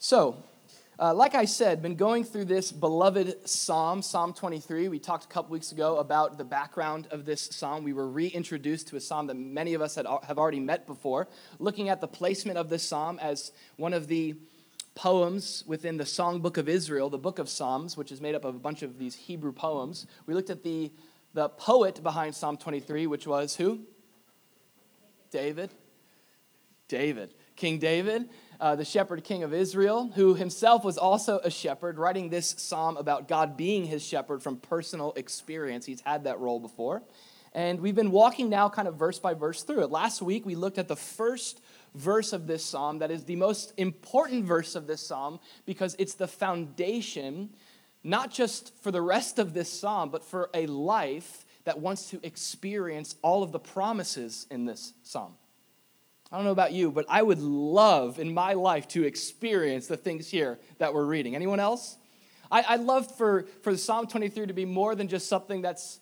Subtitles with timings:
[0.00, 0.44] So,
[1.00, 4.86] uh, like I said, been going through this beloved psalm, Psalm 23.
[4.86, 7.82] We talked a couple weeks ago about the background of this psalm.
[7.82, 11.26] We were reintroduced to a psalm that many of us had, have already met before,
[11.58, 14.36] looking at the placement of this psalm as one of the
[14.94, 18.54] poems within the Songbook of Israel, the book of Psalms, which is made up of
[18.54, 20.06] a bunch of these Hebrew poems.
[20.26, 20.92] We looked at the,
[21.34, 23.80] the poet behind Psalm 23, which was who?
[25.32, 25.70] David.
[26.86, 27.34] David.
[27.56, 28.28] King David
[28.60, 32.96] uh, the shepherd king of Israel, who himself was also a shepherd, writing this psalm
[32.96, 35.86] about God being his shepherd from personal experience.
[35.86, 37.02] He's had that role before.
[37.52, 39.90] And we've been walking now kind of verse by verse through it.
[39.90, 41.60] Last week, we looked at the first
[41.94, 46.14] verse of this psalm that is the most important verse of this psalm because it's
[46.14, 47.50] the foundation,
[48.04, 52.20] not just for the rest of this psalm, but for a life that wants to
[52.22, 55.34] experience all of the promises in this psalm.
[56.30, 59.96] I don't know about you, but I would love in my life to experience the
[59.96, 61.34] things here that we're reading.
[61.34, 61.96] Anyone else?
[62.50, 66.00] I, I'd love for, for Psalm 23 to be more than just something that's,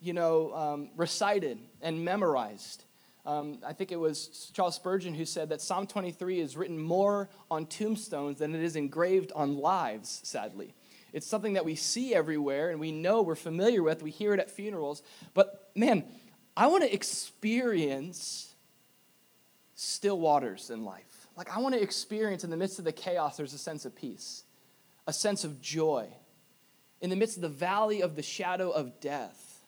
[0.00, 2.84] you know, um, recited and memorized.
[3.24, 7.28] Um, I think it was Charles Spurgeon who said that Psalm 23 is written more
[7.48, 10.74] on tombstones than it is engraved on lives, sadly.
[11.12, 14.02] It's something that we see everywhere and we know we're familiar with.
[14.02, 15.02] We hear it at funerals.
[15.32, 16.04] But man,
[16.56, 18.54] I want to experience
[19.80, 21.28] still waters in life.
[21.36, 23.94] Like, I want to experience in the midst of the chaos, there's a sense of
[23.94, 24.42] peace,
[25.06, 26.08] a sense of joy.
[27.00, 29.64] In the midst of the valley of the shadow of death,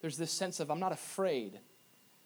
[0.00, 1.60] there's this sense of, I'm not afraid.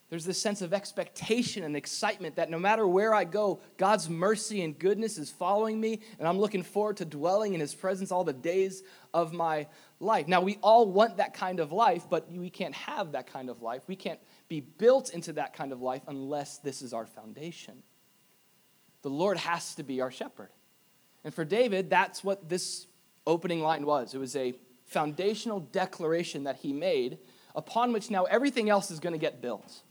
[0.09, 4.63] There's this sense of expectation and excitement that no matter where I go, God's mercy
[4.63, 8.23] and goodness is following me, and I'm looking forward to dwelling in His presence all
[8.23, 8.81] the days
[9.13, 9.67] of my
[9.99, 10.29] life.
[10.29, 13.61] Now, we all want that kind of life, but we can't have that kind of
[13.61, 13.81] life.
[13.87, 17.83] We can't be built into that kind of life unless this is our foundation.
[19.01, 20.49] The Lord has to be our shepherd.
[21.23, 22.87] And for David, that's what this
[23.25, 24.13] opening line was.
[24.13, 24.53] It was a
[24.85, 27.17] foundational declaration that he made
[27.55, 29.81] upon which now everything else is going to get built.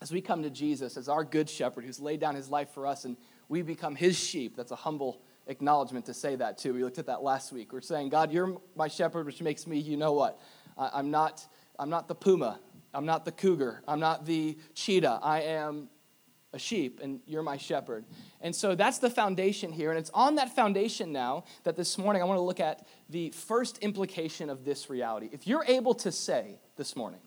[0.00, 2.86] As we come to Jesus as our good shepherd who's laid down his life for
[2.86, 3.16] us and
[3.48, 6.74] we become his sheep, that's a humble acknowledgement to say that too.
[6.74, 7.72] We looked at that last week.
[7.72, 10.40] We're saying, God, you're my shepherd, which makes me, you know what?
[10.76, 11.46] I'm not,
[11.78, 12.58] I'm not the puma.
[12.94, 13.82] I'm not the cougar.
[13.86, 15.20] I'm not the cheetah.
[15.22, 15.88] I am
[16.54, 18.04] a sheep, and you're my shepherd.
[18.40, 19.90] And so that's the foundation here.
[19.90, 23.30] And it's on that foundation now that this morning I want to look at the
[23.30, 25.28] first implication of this reality.
[25.32, 27.20] If you're able to say this morning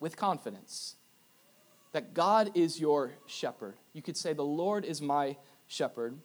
[0.00, 0.96] with confidence
[1.92, 5.36] that God is your shepherd, you could say, The Lord is my
[5.68, 6.18] shepherd.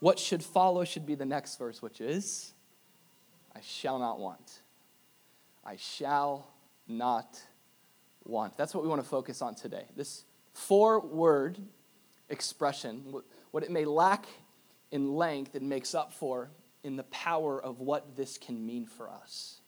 [0.00, 2.52] What should follow should be the next verse, which is,
[3.54, 4.62] I shall not want.
[5.64, 6.48] I shall
[6.86, 7.40] not
[8.28, 8.56] want.
[8.56, 9.84] That's what we want to focus on today.
[9.96, 11.58] This four word
[12.28, 14.26] expression, what it may lack
[14.90, 16.50] in length, it makes up for
[16.82, 19.60] in the power of what this can mean for us.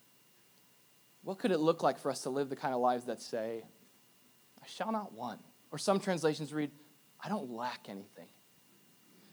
[1.22, 3.64] What could it look like for us to live the kind of lives that say,
[4.62, 5.40] I shall not want?
[5.70, 6.70] Or some translations read,
[7.20, 8.28] I don't lack anything.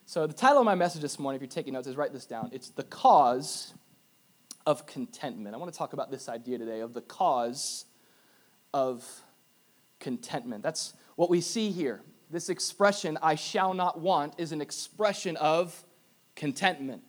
[0.07, 2.25] So, the title of my message this morning, if you're taking notes, is write this
[2.25, 2.49] down.
[2.53, 3.73] It's The Cause
[4.65, 5.55] of Contentment.
[5.55, 7.85] I want to talk about this idea today of the cause
[8.75, 9.05] of
[10.01, 10.61] contentment.
[10.61, 12.01] That's what we see here.
[12.29, 15.85] This expression, I shall not want, is an expression of
[16.35, 17.01] contentment.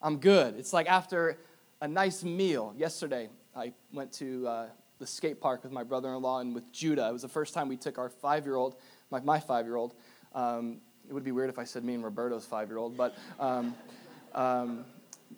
[0.00, 0.56] I'm good.
[0.56, 1.38] It's like after
[1.82, 2.72] a nice meal.
[2.78, 4.66] Yesterday, I went to uh,
[4.98, 7.10] the skate park with my brother in law and with Judah.
[7.10, 8.76] It was the first time we took our five year old,
[9.10, 9.92] my, my five year old.
[10.34, 13.18] Um, it would be weird if I said me and Roberto's five year old, but
[13.38, 13.74] um,
[14.34, 14.86] um,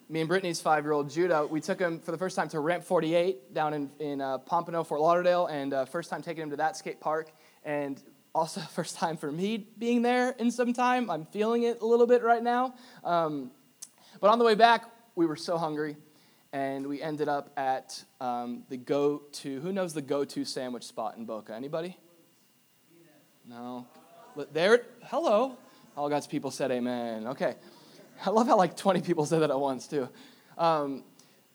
[0.09, 2.61] me and Brittany's five year old Judah, we took him for the first time to
[2.61, 6.51] Ramp 48 down in, in uh, Pompano, Fort Lauderdale, and uh, first time taking him
[6.51, 7.31] to that skate park.
[7.65, 8.03] And
[8.35, 11.11] also, first time for me being there in some time.
[11.11, 12.75] I'm feeling it a little bit right now.
[13.05, 13.51] Um,
[14.21, 15.97] but on the way back, we were so hungry,
[16.53, 20.85] and we ended up at um, the go to, who knows the go to sandwich
[20.85, 21.55] spot in Boca?
[21.55, 21.97] Anybody?
[23.47, 23.87] No.
[24.53, 25.57] There, hello.
[25.97, 27.27] All God's people said amen.
[27.29, 27.57] Okay.
[28.25, 30.09] I love how like 20 people said that at once, too.
[30.57, 31.05] Um,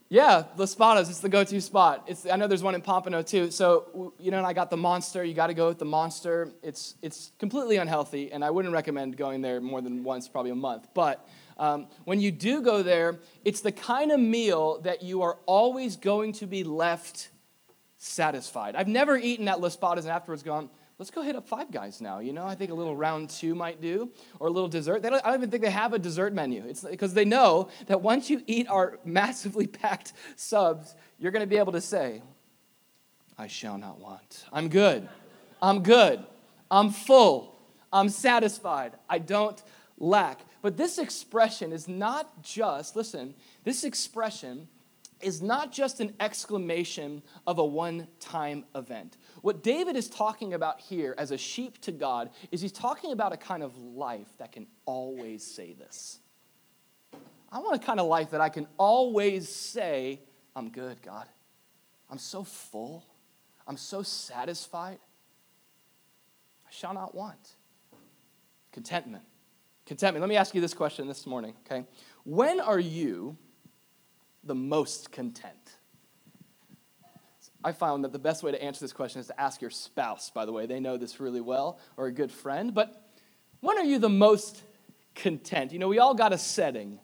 [0.09, 2.05] yeah, LaSpada's, it's the go to spot.
[2.07, 3.51] It's, I know there's one in Pompano, too.
[3.51, 5.23] So, you know, and I got the Monster.
[5.23, 6.51] You got to go with the Monster.
[6.63, 10.55] It's, it's completely unhealthy, and I wouldn't recommend going there more than once, probably a
[10.55, 10.87] month.
[10.93, 11.27] But
[11.57, 15.97] um, when you do go there, it's the kind of meal that you are always
[15.97, 17.29] going to be left
[17.97, 18.75] satisfied.
[18.75, 22.19] I've never eaten at Los and afterwards gone, let's go hit up Five Guys now.
[22.19, 25.01] You know, I think a little round two might do, or a little dessert.
[25.01, 26.63] Don't, I don't even think they have a dessert menu.
[26.67, 31.47] It's because they know that once you eat our massively packed subs, you're going to
[31.47, 32.21] be able to say,
[33.37, 34.45] I shall not want.
[34.51, 35.07] I'm good.
[35.61, 36.23] I'm good.
[36.71, 37.55] I'm full.
[37.93, 38.93] I'm satisfied.
[39.09, 39.61] I don't
[39.97, 40.41] lack.
[40.61, 44.67] But this expression is not just, listen, this expression
[45.21, 49.17] is not just an exclamation of a one time event.
[49.41, 53.33] What David is talking about here as a sheep to God is he's talking about
[53.33, 56.19] a kind of life that can always say this.
[57.51, 60.21] I want a kind of life that I can always say,
[60.55, 61.27] I'm good, God.
[62.09, 63.05] I'm so full.
[63.67, 64.99] I'm so satisfied.
[66.65, 67.55] I shall not want.
[68.71, 69.23] Contentment.
[69.85, 70.21] Contentment.
[70.21, 71.85] Let me ask you this question this morning, okay?
[72.23, 73.37] When are you
[74.47, 75.53] the most content?
[77.63, 80.29] I found that the best way to answer this question is to ask your spouse,
[80.29, 80.65] by the way.
[80.65, 82.73] They know this really well, or a good friend.
[82.73, 83.09] But
[83.59, 84.61] when are you the most
[85.15, 85.73] content?
[85.73, 86.99] You know, we all got a setting,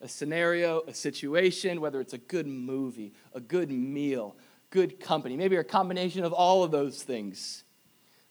[0.00, 4.36] a scenario, a situation, whether it's a good movie, a good meal,
[4.70, 7.64] good company, maybe a combination of all of those things.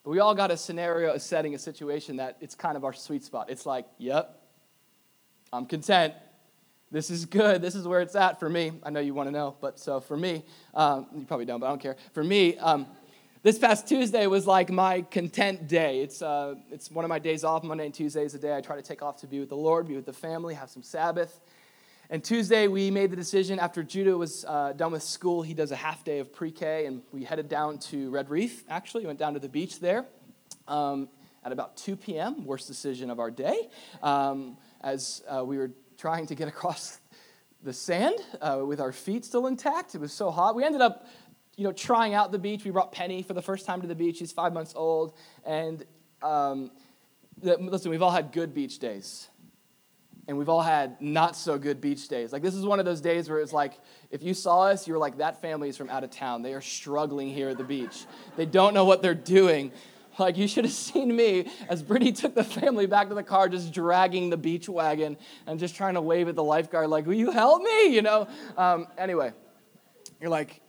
[0.03, 2.93] But we all got a scenario, a setting, a situation that it's kind of our
[2.93, 3.49] sweet spot.
[3.49, 4.41] It's like, yep,
[5.53, 6.13] I'm content.
[6.93, 7.59] This is good.
[7.59, 8.71] This is where it's at for me.
[8.83, 10.43] I know you want to know, but so for me,
[10.75, 11.95] um, you probably don't, but I don't care.
[12.11, 12.85] For me, um,
[13.41, 16.01] this past Tuesday was like my content day.
[16.01, 17.63] It's, uh, it's one of my days off.
[17.63, 19.57] Monday and Tuesday is a day I try to take off to be with the
[19.57, 21.39] Lord, be with the family, have some Sabbath.
[22.11, 25.71] And Tuesday, we made the decision after Judah was uh, done with school, he does
[25.71, 29.01] a half day of pre K, and we headed down to Red Reef, actually.
[29.01, 30.05] We Went down to the beach there
[30.67, 31.09] um,
[31.43, 33.67] at about 2 p.m., worst decision of our day,
[34.03, 36.99] um, as uh, we were trying to get across
[37.63, 39.95] the sand uh, with our feet still intact.
[39.95, 40.55] It was so hot.
[40.55, 41.07] We ended up
[41.55, 42.65] you know, trying out the beach.
[42.65, 44.17] We brought Penny for the first time to the beach.
[44.17, 45.15] She's five months old.
[45.45, 45.85] And
[46.21, 46.71] um,
[47.41, 49.29] listen, we've all had good beach days
[50.27, 52.31] and we've all had not so good beach days.
[52.31, 53.73] Like, this is one of those days where it's like,
[54.09, 56.41] if you saw us, you were like, that family is from out of town.
[56.41, 58.05] They are struggling here at the beach.
[58.37, 59.71] They don't know what they're doing.
[60.19, 63.49] Like, you should have seen me as Brittany took the family back to the car,
[63.49, 65.17] just dragging the beach wagon
[65.47, 67.87] and just trying to wave at the lifeguard, like, will you help me?
[67.87, 68.27] You know?
[68.57, 69.33] Um, anyway,
[70.21, 70.61] you're like,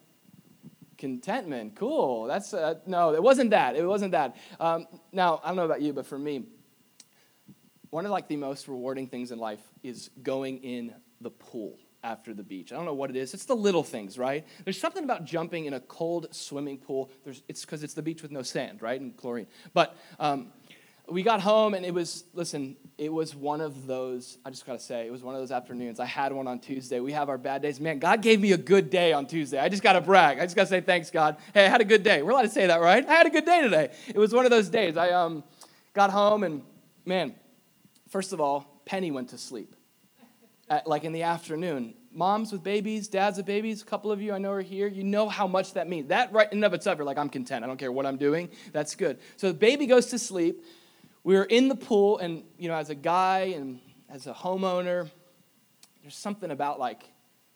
[0.97, 2.25] contentment, cool.
[2.25, 3.77] That's, uh, no, it wasn't that.
[3.77, 4.37] It wasn't that.
[4.59, 6.45] Um, now, I don't know about you, but for me,
[7.91, 12.33] one of like the most rewarding things in life is going in the pool after
[12.33, 12.73] the beach.
[12.73, 13.35] I don't know what it is.
[13.35, 14.47] It's the little things, right?
[14.63, 17.11] There's something about jumping in a cold swimming pool.
[17.25, 19.49] There's, it's because it's the beach with no sand, right, and chlorine.
[19.73, 20.53] But um,
[21.09, 24.79] we got home and it was, listen, it was one of those, I just gotta
[24.79, 25.99] say, it was one of those afternoons.
[25.99, 27.01] I had one on Tuesday.
[27.01, 27.81] We have our bad days.
[27.81, 29.59] Man, God gave me a good day on Tuesday.
[29.59, 30.39] I just gotta brag.
[30.39, 31.39] I just gotta say thanks, God.
[31.53, 32.23] Hey, I had a good day.
[32.23, 33.07] We're allowed to say that, right?
[33.09, 33.91] I had a good day today.
[34.09, 34.97] It was one of those days.
[34.97, 35.43] I um,
[35.93, 36.63] got home and,
[37.05, 37.35] man,
[38.15, 39.75] First of all, Penny went to sleep,
[40.69, 41.95] at, like in the afternoon.
[42.13, 44.87] Moms with babies, dads with babies, a couple of you I know are here.
[44.87, 46.09] You know how much that means.
[46.09, 47.65] That right in and of itself, you're like, I'm content.
[47.65, 48.49] I don't care what I'm doing.
[48.73, 49.19] That's good.
[49.37, 50.65] So the baby goes to sleep.
[51.25, 55.11] We were in the pool, and you know, as a guy and as a homeowner,
[56.03, 57.03] there's something about like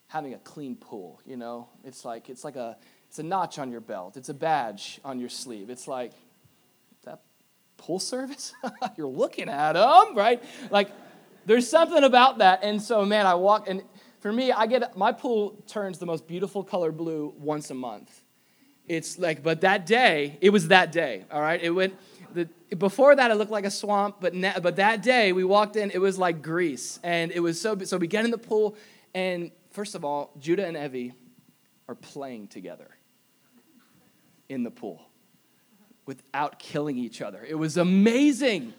[0.09, 1.21] having a clean pool.
[1.25, 2.77] You know, it's like it's like a
[3.09, 4.17] it's a notch on your belt.
[4.17, 5.71] It's a badge on your sleeve.
[5.71, 6.13] It's like
[7.05, 7.21] that
[7.79, 8.53] pool service?
[8.97, 10.43] You're looking at them, right?
[10.71, 10.91] Like,
[11.49, 12.61] there's something about that.
[12.63, 13.83] And so, man, I walk, and
[14.21, 18.23] for me, I get my pool turns the most beautiful color blue once a month.
[18.87, 21.61] It's like, but that day, it was that day, all right?
[21.61, 21.99] It went,
[22.35, 25.91] the, before that, it looked like a swamp, but, but that day, we walked in,
[25.91, 27.01] it was like grease.
[27.03, 28.77] And it was so, so we get in the pool,
[29.15, 31.15] and first of all, Judah and Evie
[31.89, 32.91] are playing together
[34.51, 35.03] in the pool
[36.05, 37.43] without killing each other.
[37.49, 38.75] It was amazing.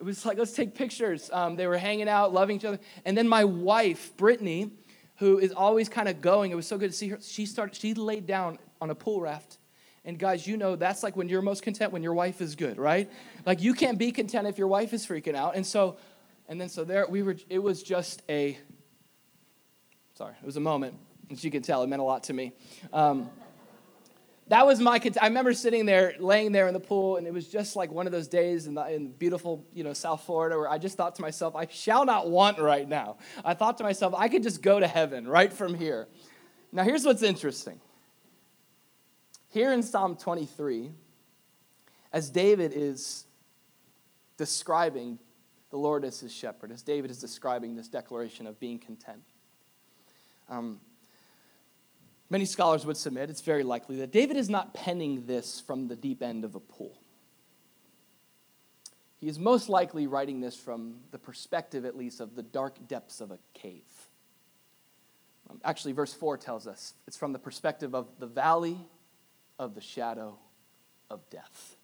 [0.00, 1.28] It was like, let's take pictures.
[1.30, 2.80] Um, they were hanging out, loving each other.
[3.04, 4.70] And then my wife, Brittany,
[5.16, 7.18] who is always kind of going, it was so good to see her.
[7.20, 9.58] She started, she laid down on a pool raft.
[10.06, 12.78] And guys, you know that's like when you're most content when your wife is good,
[12.78, 13.10] right?
[13.44, 15.54] Like you can't be content if your wife is freaking out.
[15.54, 15.98] And so,
[16.48, 18.56] and then so there we were, it was just a,
[20.14, 20.94] sorry, it was a moment.
[21.30, 22.54] As you can tell, it meant a lot to me.
[22.94, 23.28] Um,
[24.50, 27.46] that was my i remember sitting there laying there in the pool and it was
[27.46, 30.68] just like one of those days in, the, in beautiful you know south florida where
[30.68, 33.16] i just thought to myself i shall not want right now.
[33.44, 36.08] I thought to myself i could just go to heaven right from here.
[36.72, 37.80] Now here's what's interesting.
[39.48, 40.90] Here in psalm 23
[42.12, 43.26] as david is
[44.36, 45.18] describing
[45.70, 49.22] the lord as his shepherd as david is describing this declaration of being content
[50.48, 50.80] um,
[52.30, 55.96] Many scholars would submit it's very likely that David is not penning this from the
[55.96, 56.96] deep end of a pool.
[59.18, 63.20] He is most likely writing this from the perspective, at least, of the dark depths
[63.20, 63.82] of a cave.
[65.50, 68.78] Um, actually, verse 4 tells us it's from the perspective of the valley
[69.58, 70.38] of the shadow
[71.10, 71.76] of death.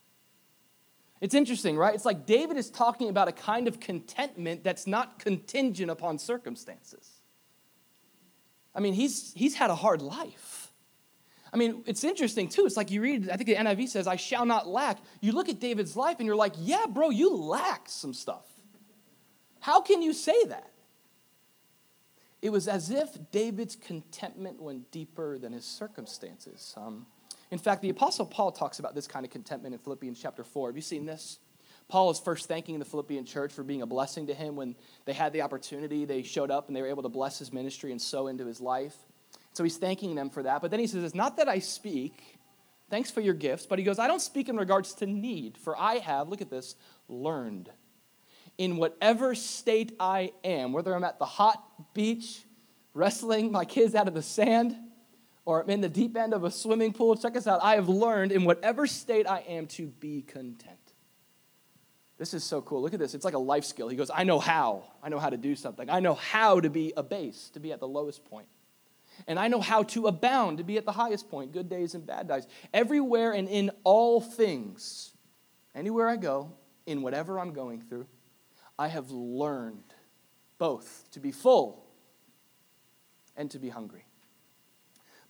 [1.20, 1.94] It's interesting, right?
[1.94, 7.15] It's like David is talking about a kind of contentment that's not contingent upon circumstances.
[8.76, 10.70] I mean, he's, he's had a hard life.
[11.52, 12.66] I mean, it's interesting too.
[12.66, 14.98] It's like you read, I think the NIV says, I shall not lack.
[15.22, 18.44] You look at David's life and you're like, yeah, bro, you lack some stuff.
[19.60, 20.70] How can you say that?
[22.42, 26.74] It was as if David's contentment went deeper than his circumstances.
[26.76, 27.06] Um,
[27.50, 30.68] in fact, the Apostle Paul talks about this kind of contentment in Philippians chapter 4.
[30.68, 31.38] Have you seen this?
[31.88, 34.74] Paul is first thanking the Philippian church for being a blessing to him when
[35.04, 36.04] they had the opportunity.
[36.04, 38.60] They showed up and they were able to bless his ministry and sow into his
[38.60, 38.96] life.
[39.52, 40.62] So he's thanking them for that.
[40.62, 42.38] But then he says, It's not that I speak,
[42.90, 45.78] thanks for your gifts, but he goes, I don't speak in regards to need, for
[45.78, 46.74] I have, look at this,
[47.08, 47.70] learned.
[48.58, 52.44] In whatever state I am, whether I'm at the hot beach,
[52.94, 54.74] wrestling my kids out of the sand,
[55.44, 57.60] or I'm in the deep end of a swimming pool, check us out.
[57.62, 60.85] I have learned in whatever state I am to be content.
[62.18, 62.80] This is so cool.
[62.80, 63.14] Look at this.
[63.14, 63.88] It's like a life skill.
[63.88, 64.84] He goes, I know how.
[65.02, 65.90] I know how to do something.
[65.90, 68.48] I know how to be abased, to be at the lowest point.
[69.26, 72.06] And I know how to abound, to be at the highest point, good days and
[72.06, 72.46] bad days.
[72.72, 75.12] Everywhere and in all things,
[75.74, 76.52] anywhere I go,
[76.86, 78.06] in whatever I'm going through,
[78.78, 79.94] I have learned
[80.58, 81.84] both to be full
[83.36, 84.06] and to be hungry,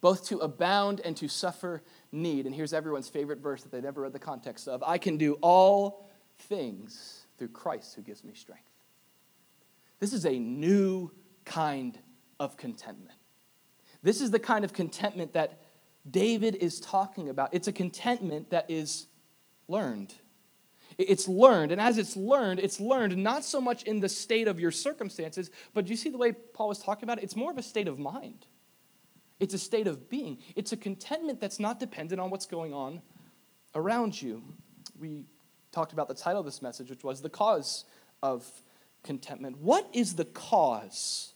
[0.01, 2.47] both to abound and to suffer need.
[2.47, 5.35] And here's everyone's favorite verse that they never read the context of I can do
[5.41, 8.63] all things through Christ who gives me strength.
[9.99, 11.11] This is a new
[11.45, 11.99] kind
[12.39, 13.19] of contentment.
[14.03, 15.61] This is the kind of contentment that
[16.09, 17.51] David is talking about.
[17.53, 19.07] It's a contentment that is
[19.69, 20.15] learned.
[20.99, 24.59] It's learned, and as it's learned, it's learned not so much in the state of
[24.59, 27.25] your circumstances, but you see the way Paul was talking about it?
[27.25, 28.47] It's more of a state of mind.
[29.39, 30.39] It's a state of being.
[30.55, 33.03] It's a contentment that's not dependent on what's going on
[33.75, 34.43] around you.
[34.99, 35.27] We
[35.77, 37.85] talked about the title of this message, which was The Cause
[38.23, 38.51] of
[39.05, 39.59] Contentment.
[39.59, 41.35] What is the cause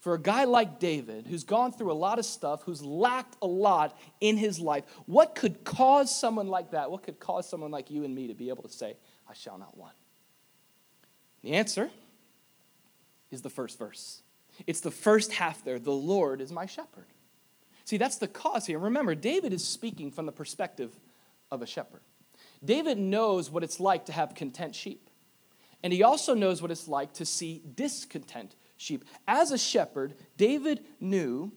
[0.00, 3.46] for a guy like David, who's gone through a lot of stuff, who's lacked a
[3.46, 4.82] lot in his life?
[5.06, 6.90] What could cause someone like that?
[6.90, 8.96] What could cause someone like you and me to be able to say,
[9.30, 9.94] I shall not want?
[11.42, 11.88] The answer
[13.30, 14.22] is the first verse.
[14.66, 15.78] It's the first half there.
[15.78, 17.06] The Lord is my shepherd.
[17.84, 18.80] See, that's the cause here.
[18.80, 20.90] Remember, David is speaking from the perspective
[21.52, 22.00] of a shepherd.
[22.64, 25.10] David knows what it's like to have content sheep.
[25.82, 29.04] And he also knows what it's like to see discontent sheep.
[29.28, 31.52] As a shepherd, David knew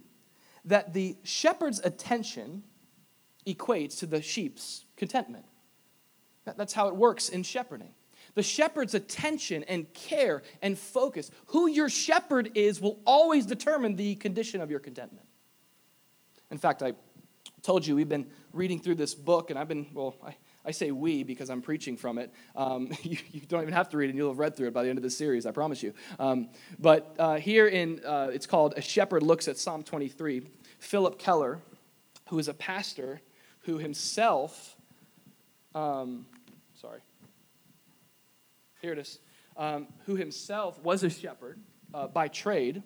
[0.66, 2.64] that the shepherd's attention
[3.48, 5.46] equates to the sheep's contentment.
[6.46, 7.94] That's how it works in shepherding.
[8.36, 14.16] The shepherd's attention and care and focus, who your shepherd is, will always determine the
[14.16, 15.26] condition of your contentment.
[16.52, 16.94] In fact, I
[17.62, 20.36] told you we've been reading through this book, and I've been, well, I,
[20.70, 22.32] I say we because I'm preaching from it.
[22.56, 24.74] Um, you, you, don't even have to read it, and you'll have read through it
[24.74, 25.96] by the end of the series, I promise you.
[26.20, 30.44] Um, but uh, here in, uh, it's called A Shepherd Looks at Psalm 23.
[30.78, 31.60] Phillip Keller,
[32.30, 33.20] who is a pastor
[33.62, 34.78] who himself,
[35.74, 36.28] um,
[36.76, 37.00] sorry,
[38.80, 39.18] here it is,
[39.58, 41.60] um, who himself was a shepherd
[41.96, 42.84] uh, by trade.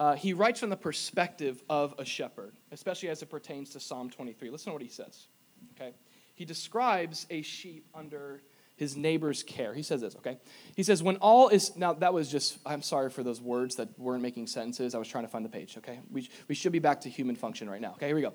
[0.00, 4.08] Uh, he writes from the perspective of a shepherd, especially as it pertains to Psalm
[4.08, 4.48] 23.
[4.48, 5.26] Listen to what he says
[5.76, 5.92] okay?
[6.34, 8.42] He describes a sheep under
[8.76, 9.74] his neighbor's care.
[9.74, 10.38] He says this, okay?
[10.74, 13.98] He says, when all is, now that was just, I'm sorry for those words that
[13.98, 14.94] weren't making sentences.
[14.94, 16.00] I was trying to find the page, okay?
[16.10, 18.06] We, we should be back to human function right now, okay?
[18.06, 18.32] Here we go.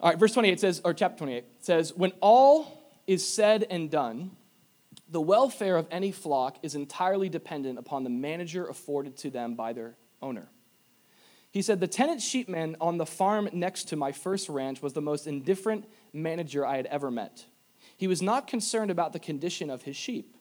[0.00, 4.32] All right, verse 28 says, or chapter 28 says, when all is said and done,
[5.08, 9.72] the welfare of any flock is entirely dependent upon the manager afforded to them by
[9.72, 10.48] their owner.
[11.54, 15.00] He said, The tenant sheepman on the farm next to my first ranch was the
[15.00, 17.46] most indifferent manager I had ever met.
[17.96, 20.36] He was not concerned about the condition of his sheep.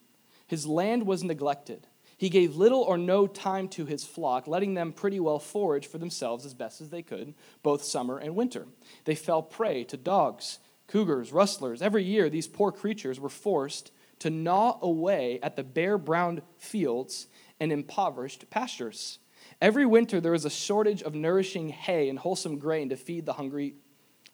[0.47, 1.85] His land was neglected.
[2.17, 5.99] He gave little or no time to his flock, letting them pretty well forage for
[5.99, 8.65] themselves as best as they could, both summer and winter.
[9.05, 11.83] They fell prey to dogs, cougars, rustlers.
[11.83, 17.27] Every year, these poor creatures were forced to gnaw away at the bare brown fields
[17.59, 19.19] and impoverished pastures.
[19.63, 23.31] Every winter, there is a shortage of nourishing hay and wholesome grain to feed the
[23.31, 23.75] hungry.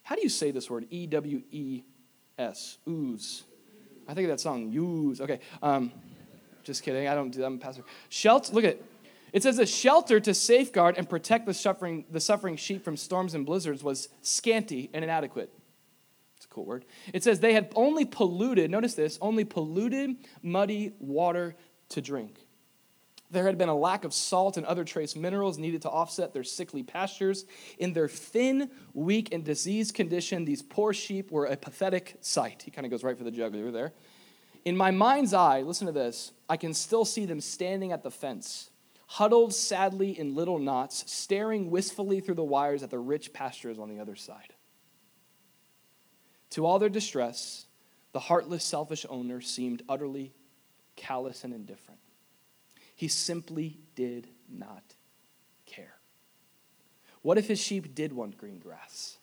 [0.01, 0.87] How do you say this word?
[0.89, 1.83] E W E
[2.39, 2.79] S.
[2.89, 3.43] Ooze.
[4.07, 5.21] I think of that song, Ooze.
[5.21, 5.39] Okay.
[5.61, 5.91] Um,
[6.63, 7.07] just kidding.
[7.07, 7.45] I don't do that.
[7.45, 7.83] I'm a pastor.
[8.09, 8.51] Shelter.
[8.53, 8.85] Look at it.
[9.31, 13.35] It says a shelter to safeguard and protect the suffering, the suffering sheep from storms
[13.35, 15.53] and blizzards was scanty and inadequate.
[16.37, 16.85] It's a cool word.
[17.13, 21.55] It says they had only polluted, notice this, only polluted, muddy water
[21.89, 22.39] to drink.
[23.31, 26.43] There had been a lack of salt and other trace minerals needed to offset their
[26.43, 27.45] sickly pastures.
[27.77, 32.63] In their thin, weak, and diseased condition, these poor sheep were a pathetic sight.
[32.63, 33.93] He kind of goes right for the jugular there.
[34.65, 38.11] In my mind's eye, listen to this, I can still see them standing at the
[38.11, 38.71] fence,
[39.05, 43.89] huddled sadly in little knots, staring wistfully through the wires at the rich pastures on
[43.89, 44.53] the other side.
[46.51, 47.67] To all their distress,
[48.11, 50.33] the heartless, selfish owner seemed utterly
[50.95, 51.99] callous and indifferent.
[52.99, 54.83] He simply did not
[55.65, 55.95] care.
[57.21, 59.19] What if his sheep did want green grass,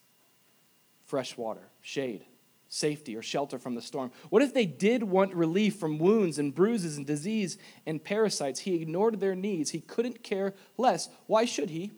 [1.04, 2.24] fresh water, shade,
[2.70, 4.12] safety, or shelter from the storm?
[4.30, 8.60] What if they did want relief from wounds and bruises and disease and parasites?
[8.60, 9.72] He ignored their needs.
[9.72, 11.10] He couldn't care less.
[11.26, 11.92] Why should he?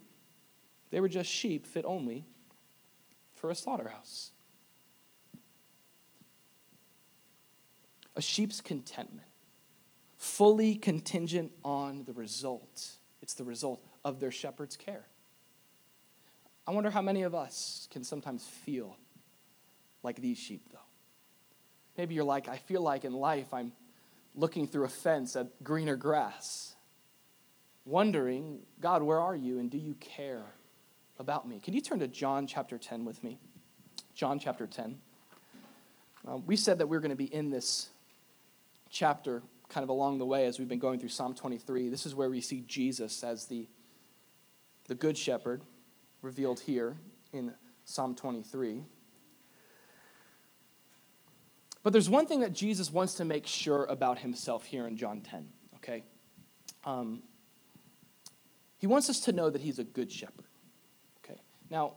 [0.91, 2.25] They were just sheep fit only
[3.37, 4.33] for a slaughterhouse.
[8.17, 9.28] A sheep's contentment
[10.19, 12.91] fully contingent on the result.
[13.23, 15.07] It's the result of their shepherd's care.
[16.67, 18.97] I wonder how many of us can sometimes feel
[20.03, 20.79] like these sheep, though.
[21.97, 23.73] Maybe you're like, I feel like in life I'm
[24.35, 26.75] looking through a fence at greener grass,
[27.85, 30.45] wondering, God, where are you and do you care
[31.19, 31.61] about me?
[31.61, 33.39] Can you turn to John chapter 10 with me?
[34.15, 34.99] John chapter 10.
[36.29, 37.89] Uh, we said that we we're going to be in this
[38.91, 41.89] chapter kind of along the way as we've been going through Psalm 23.
[41.89, 43.69] This is where we see Jesus as the,
[44.87, 45.63] the good shepherd
[46.23, 46.97] revealed here
[47.33, 47.53] in
[47.85, 48.85] Psalm 23.
[51.83, 55.21] But there's one thing that Jesus wants to make sure about himself here in John
[55.21, 56.05] 10, okay?
[56.85, 57.23] Um,
[58.79, 60.47] he wants us to know that he's a good shepherd,
[61.25, 61.41] okay?
[61.71, 61.95] Now,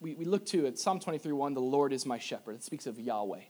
[0.00, 2.56] we, we look to at Psalm 23 1, the Lord is my shepherd.
[2.56, 3.40] It speaks of Yahweh.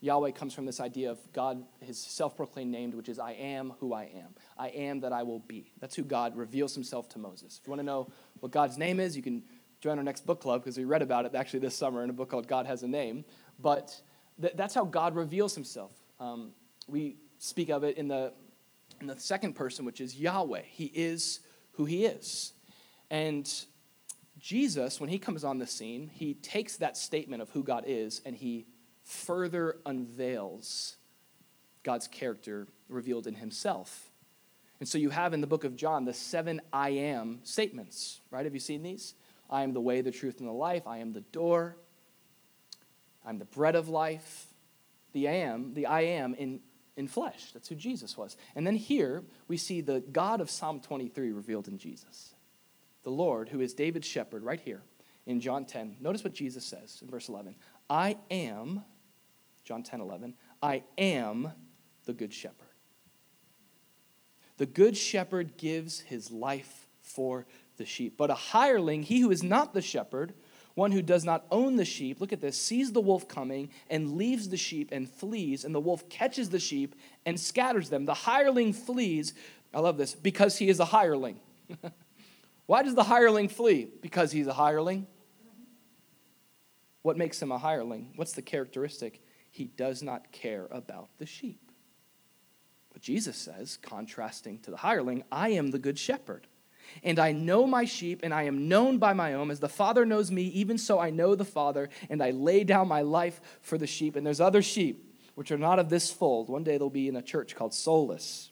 [0.00, 3.74] Yahweh comes from this idea of God, his self proclaimed name, which is I am
[3.80, 4.34] who I am.
[4.58, 5.72] I am that I will be.
[5.78, 7.58] That's who God reveals himself to Moses.
[7.60, 9.42] If you want to know what God's name is, you can
[9.80, 12.12] join our next book club because we read about it actually this summer in a
[12.12, 13.24] book called God Has a Name.
[13.58, 14.00] But
[14.40, 15.92] th- that's how God reveals himself.
[16.18, 16.52] Um,
[16.88, 18.32] we speak of it in the,
[19.00, 20.62] in the second person, which is Yahweh.
[20.66, 21.40] He is
[21.72, 22.52] who he is.
[23.10, 23.50] And
[24.38, 28.22] Jesus, when he comes on the scene, he takes that statement of who God is
[28.24, 28.66] and he
[29.10, 30.96] further unveils
[31.82, 34.10] God's character revealed in himself.
[34.78, 38.44] And so you have in the book of John the seven I am statements, right?
[38.44, 39.14] Have you seen these?
[39.50, 40.86] I am the way, the truth, and the life.
[40.86, 41.76] I am the door.
[43.26, 44.46] I'm the bread of life.
[45.12, 46.60] The I am, the I am in,
[46.96, 47.50] in flesh.
[47.52, 48.36] That's who Jesus was.
[48.54, 52.34] And then here we see the God of Psalm 23 revealed in Jesus.
[53.02, 54.82] The Lord, who is David's shepherd, right here
[55.26, 55.96] in John 10.
[56.00, 57.56] Notice what Jesus says in verse 11
[57.90, 58.84] I am
[59.70, 60.34] John 10 11.
[60.60, 61.52] I am
[62.04, 62.66] the good shepherd.
[64.56, 68.16] The good shepherd gives his life for the sheep.
[68.16, 70.34] But a hireling, he who is not the shepherd,
[70.74, 74.16] one who does not own the sheep, look at this, sees the wolf coming and
[74.16, 78.06] leaves the sheep and flees, and the wolf catches the sheep and scatters them.
[78.06, 79.34] The hireling flees,
[79.72, 81.38] I love this, because he is a hireling.
[82.66, 83.86] Why does the hireling flee?
[84.02, 85.06] Because he's a hireling.
[87.02, 88.14] What makes him a hireling?
[88.16, 89.22] What's the characteristic?
[89.50, 91.60] He does not care about the sheep.
[92.92, 96.46] But Jesus says, contrasting to the hireling, I am the good shepherd.
[97.04, 99.50] And I know my sheep, and I am known by my own.
[99.50, 102.88] As the Father knows me, even so I know the Father, and I lay down
[102.88, 104.16] my life for the sheep.
[104.16, 106.48] And there's other sheep which are not of this fold.
[106.48, 108.50] One day they'll be in a church called Soulless.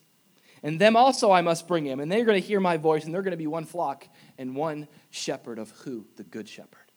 [0.63, 3.15] And them also I must bring him, and they're going to hear my voice, and
[3.15, 4.07] they're going to be one flock
[4.39, 6.07] and one shepherd of who?
[6.17, 6.88] The good shepherd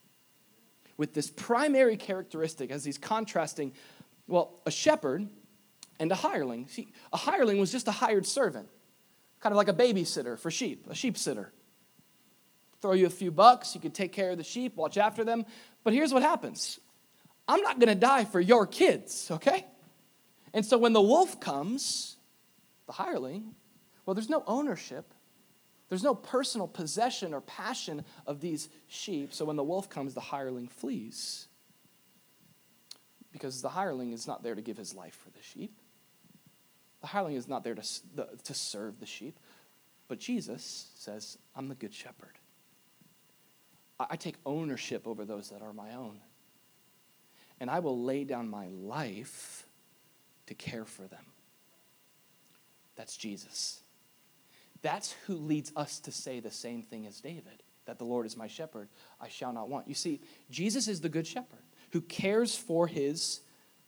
[0.97, 3.73] with this primary characteristic as he's contrasting,
[4.27, 5.27] well, a shepherd
[5.99, 6.67] and a hireling.
[6.67, 8.67] See, a hireling was just a hired servant,
[9.39, 11.51] kind of like a babysitter for sheep, a sheep sitter.
[12.81, 15.45] Throw you a few bucks, you could take care of the sheep, watch after them.
[15.83, 16.79] But here's what happens
[17.47, 19.65] I'm not to die for your kids, okay?
[20.53, 22.17] And so when the wolf comes,
[22.87, 23.55] the hireling,
[24.05, 25.13] well, there's no ownership.
[25.91, 29.33] There's no personal possession or passion of these sheep.
[29.33, 31.49] So when the wolf comes, the hireling flees.
[33.33, 35.77] Because the hireling is not there to give his life for the sheep.
[37.01, 37.83] The hireling is not there to,
[38.45, 39.37] to serve the sheep.
[40.07, 42.37] But Jesus says, I'm the good shepherd.
[43.99, 46.21] I take ownership over those that are my own.
[47.59, 49.67] And I will lay down my life
[50.45, 51.25] to care for them.
[52.95, 53.80] That's Jesus.
[54.81, 58.37] That's who leads us to say the same thing as David that the Lord is
[58.37, 58.89] my shepherd,
[59.19, 59.87] I shall not want.
[59.87, 63.41] You see, Jesus is the good shepherd who cares for his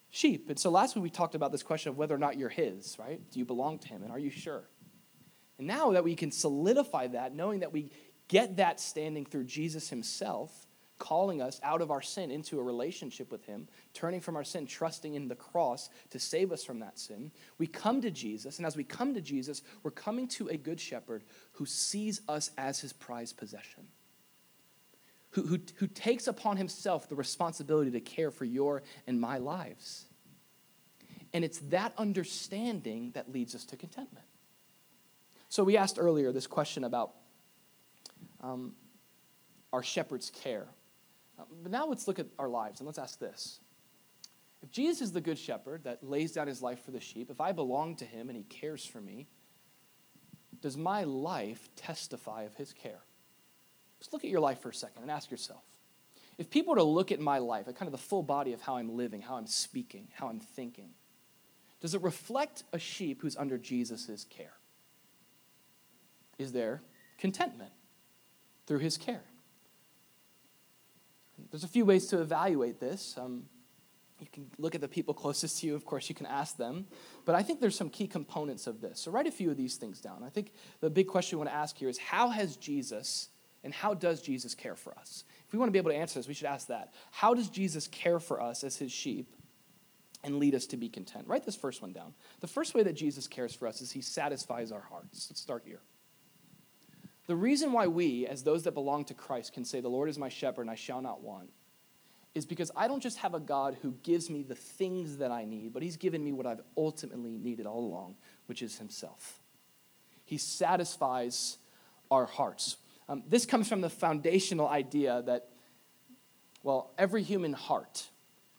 [0.10, 0.49] sheep.
[0.49, 2.97] And so last week we talked about this question of whether or not you're his,
[2.99, 3.19] right?
[3.32, 4.03] Do you belong to him?
[4.03, 4.63] And are you sure?
[5.58, 7.91] And now that we can solidify that, knowing that we
[8.27, 10.62] get that standing through Jesus himself,
[11.04, 14.66] calling us out of our sin into a relationship with him, turning from our sin,
[14.66, 18.58] trusting in the cross to save us from that sin, we come to Jesus.
[18.58, 22.52] And as we come to Jesus, we're coming to a good shepherd who sees us
[22.58, 23.84] as his prized possession.
[25.32, 30.06] Who, who, who takes upon himself the responsibility to care for your and my lives.
[31.34, 34.26] And it's that understanding that leads us to contentment.
[35.50, 37.12] So we asked earlier this question about
[38.39, 38.72] um,
[39.74, 40.68] our shepherd's care.
[41.38, 43.60] But now let's look at our lives and let's ask this.
[44.62, 47.41] If Jesus is the good shepherd that lays down his life for the sheep, if
[47.41, 49.28] I belong to him and he cares for me,
[50.62, 53.02] does my life testify of his care?
[54.00, 55.63] Just look at your life for a second and ask yourself.
[56.38, 58.62] If people were to look at my life, at kind of the full body of
[58.62, 60.91] how I'm living, how I'm speaking, how I'm thinking,
[61.82, 64.54] does it reflect a sheep who's under Jesus' care?
[66.38, 66.82] Is there
[67.17, 67.74] contentment
[68.65, 69.24] through his care?
[71.51, 73.15] There's a few ways to evaluate this.
[73.17, 73.45] Um,
[74.19, 76.88] you can look at the people closest to you, of course, you can ask them.
[77.25, 79.01] But I think there's some key components of this.
[79.01, 80.23] So write a few of these things down.
[80.23, 83.29] I think the big question we want to ask here is how has Jesus
[83.63, 85.23] and how does Jesus care for us?
[85.45, 86.93] If we want to be able to answer this, we should ask that.
[87.12, 89.34] How does Jesus care for us as his sheep?
[90.23, 91.27] and lead us to be content.
[91.27, 92.13] Write this first one down.
[92.39, 95.27] The first way that Jesus cares for us is he satisfies our hearts.
[95.29, 95.82] Let's start here.
[97.28, 100.18] The reason why we, as those that belong to Christ, can say, The Lord is
[100.18, 101.50] my shepherd and I shall not want,
[102.36, 105.46] is because I don't just have a God who gives me the things that I
[105.46, 108.16] need, but he's given me what I've ultimately needed all along,
[108.48, 109.40] which is himself.
[110.26, 111.58] He satisfies
[112.10, 112.78] our hearts.
[113.08, 115.50] Um, this comes from the foundational idea that,
[116.64, 118.08] well, every human heart,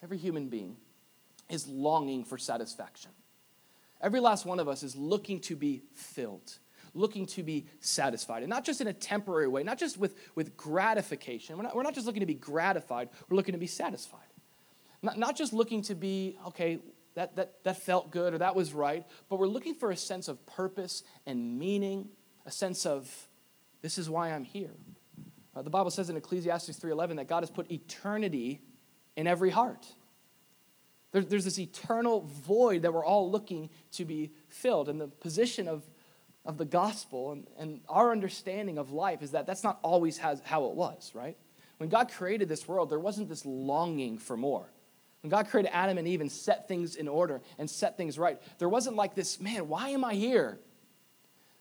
[0.03, 0.77] every human being,
[1.48, 3.11] is longing for satisfaction.
[4.00, 6.59] Every last one of us is looking to be filled,
[6.94, 8.42] looking to be satisfied.
[8.42, 11.57] And not just in a temporary way, not just with, with gratification.
[11.57, 14.20] We're not, we're not just looking to be gratified, we're looking to be satisfied.
[15.02, 16.78] Not, not just looking to be, okay,
[17.14, 20.28] that, that, that felt good or that was right, but we're looking for a sense
[20.28, 22.09] of purpose and meaning,
[22.46, 23.28] a sense of
[23.83, 24.70] this is why I'm here.
[25.54, 28.61] Uh, the Bible says in Ecclesiastes 3:11 that God has put eternity
[29.16, 29.87] in every heart.
[31.12, 34.88] There's, there's this eternal void that we're all looking to be filled.
[34.88, 35.85] And the position of,
[36.44, 40.40] of the gospel and, and our understanding of life is that that's not always has,
[40.44, 41.37] how it was, right?
[41.78, 44.66] When God created this world, there wasn't this longing for more.
[45.22, 48.40] When God created Adam and Eve and set things in order and set things right,
[48.59, 50.59] there wasn't like this, man, why am I here?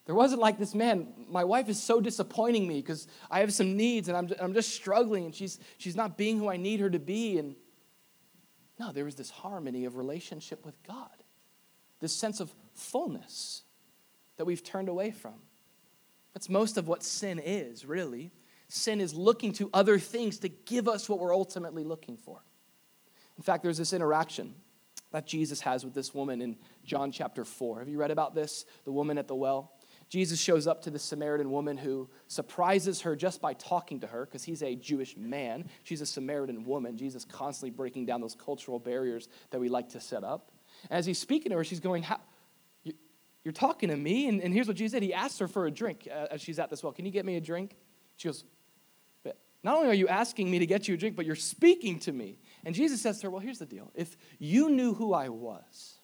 [0.06, 3.78] There wasn't like this, man, my wife is so disappointing me because I have some
[3.78, 6.89] needs and I'm, I'm just struggling and she's, she's not being who I need her
[6.89, 7.38] to be.
[7.38, 7.56] And
[8.78, 11.24] no, there was this harmony of relationship with God,
[12.02, 13.63] this sense of fullness
[14.38, 15.36] that we've turned away from.
[16.34, 18.32] That's most of what sin is, really.
[18.67, 22.43] Sin is looking to other things to give us what we're ultimately looking for.
[23.38, 24.56] In fact, there's this interaction
[25.12, 27.80] that Jesus has with this woman in John chapter 4.
[27.80, 28.65] Have you read about this?
[28.84, 29.74] The woman at the well?
[30.10, 34.26] Jesus shows up to the Samaritan woman who surprises her just by talking to her
[34.26, 35.69] because he's a Jewish man.
[35.84, 36.98] She's a Samaritan woman.
[36.98, 40.52] Jesus constantly breaking down those cultural barriers that we like to set up.
[40.89, 42.19] And as he's speaking to her, she's going, How?
[43.43, 44.27] You're talking to me?
[44.27, 45.03] And, and here's what Jesus said.
[45.03, 46.93] He asked her for a drink uh, as she's at this well.
[46.93, 47.75] Can you get me a drink?
[48.17, 48.43] She goes,
[49.63, 52.12] Not only are you asking me to get you a drink, but you're speaking to
[52.12, 52.39] me.
[52.63, 53.91] And Jesus says to her, Well, here's the deal.
[53.95, 55.97] If you knew who I was,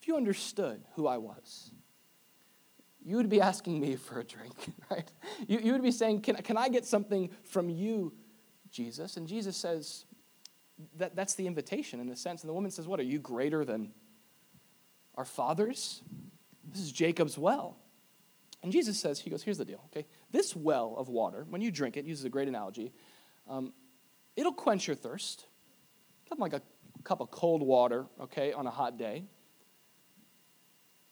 [0.00, 1.70] if you understood who I was,
[3.04, 4.54] you would be asking me for a drink,
[4.90, 5.10] right?
[5.46, 8.14] You, you would be saying, can, can I get something from you,
[8.70, 9.18] Jesus?
[9.18, 10.06] And Jesus says,
[10.96, 12.42] that, that's the invitation in a sense.
[12.42, 13.92] And the woman says, What, are you greater than
[15.14, 16.02] our fathers?
[16.70, 17.76] This is Jacob's well.
[18.62, 20.06] And Jesus says, He goes, Here's the deal, okay?
[20.30, 22.92] This well of water, when you drink it, uses a great analogy,
[23.48, 23.72] um,
[24.36, 25.46] it'll quench your thirst.
[26.28, 26.62] Something like a
[27.04, 29.24] cup of cold water, okay, on a hot day.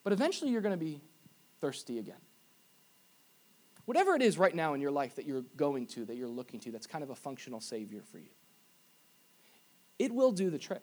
[0.05, 1.03] But eventually you're going to be
[1.61, 2.17] thirsty again.
[3.85, 6.61] Whatever it is right now in your life that you're going to, that you're looking
[6.61, 8.31] to, that's kind of a functional Savior for you,
[9.99, 10.83] it will do the trick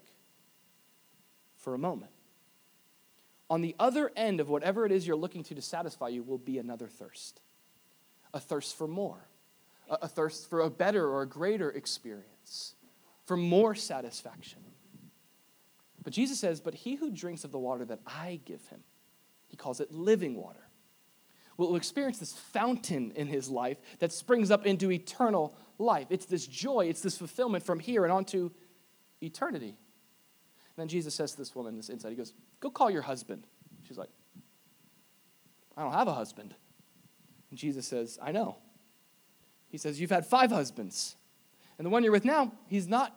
[1.57, 2.11] for a moment.
[3.49, 6.37] On the other end of whatever it is you're looking to to satisfy you will
[6.37, 7.41] be another thirst
[8.31, 9.27] a thirst for more,
[9.89, 12.75] a, thirst for a better or a greater experience,
[13.25, 14.59] for more satisfaction.
[16.03, 18.81] But Jesus says, But he who drinks of the water that I give him,
[19.47, 20.69] he calls it living water
[21.59, 26.07] will experience this fountain in his life that springs up into eternal life.
[26.09, 28.51] It's this joy, it's this fulfillment from here and on to
[29.21, 29.75] eternity.
[30.79, 33.45] And then Jesus says to this woman, this insight, he goes, Go call your husband.
[33.85, 34.07] She's like,
[35.75, 36.55] I don't have a husband.
[37.49, 38.59] And Jesus says, I know.
[39.67, 41.17] He says, You've had five husbands.
[41.77, 43.13] And the one you're with now, he's not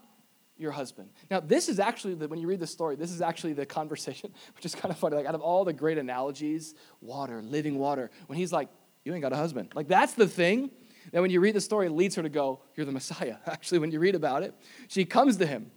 [0.58, 1.10] your husband.
[1.30, 4.32] Now, this is actually, the, when you read the story, this is actually the conversation,
[4.56, 5.14] which is kind of funny.
[5.14, 8.70] Like, out of all the great analogies, water, living water, when he's like,
[9.04, 9.70] You ain't got a husband.
[9.76, 10.72] Like, that's the thing
[11.12, 13.36] that when you read the story, it leads her to go, You're the Messiah.
[13.46, 14.52] Actually, when you read about it,
[14.88, 15.70] she comes to him.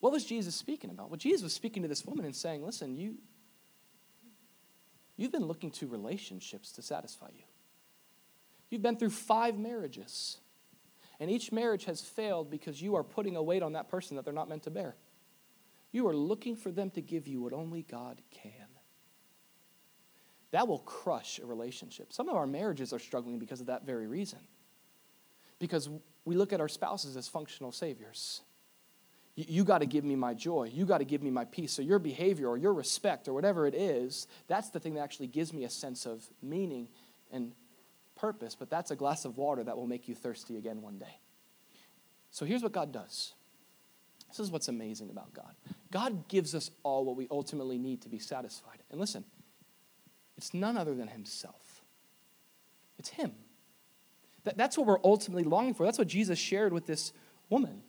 [0.00, 1.10] What was Jesus speaking about?
[1.10, 3.16] Well, Jesus was speaking to this woman and saying, Listen, you,
[5.16, 7.44] you've been looking to relationships to satisfy you.
[8.70, 10.38] You've been through five marriages.
[11.20, 14.24] And each marriage has failed because you are putting a weight on that person that
[14.24, 14.94] they're not meant to bear.
[15.90, 18.52] You are looking for them to give you what only God can.
[20.50, 22.12] That will crush a relationship.
[22.12, 24.38] Some of our marriages are struggling because of that very reason.
[25.58, 25.90] Because
[26.24, 28.42] we look at our spouses as functional saviors.
[29.46, 30.68] You, got to give me my joy.
[30.74, 31.72] You got to give me my peace.
[31.72, 35.28] So your behavior or your respect or whatever it is, that's the thing that actually
[35.28, 36.88] gives me a sense of meaning
[37.30, 37.52] and
[38.16, 41.20] purpose, but that's a glass of water that will make you thirsty again one day.
[42.32, 43.34] So here's what God does.
[44.28, 45.54] This is what's amazing about God.
[45.92, 48.82] God gives us all what we ultimately need to be satisfied.
[48.90, 49.24] And listen,
[50.36, 51.82] it's none other than Himself.
[52.98, 53.32] It's Him.
[54.42, 55.84] That, that's what we're ultimately longing for.
[55.84, 57.12] That's what Jesus shared with this
[57.48, 57.82] woman.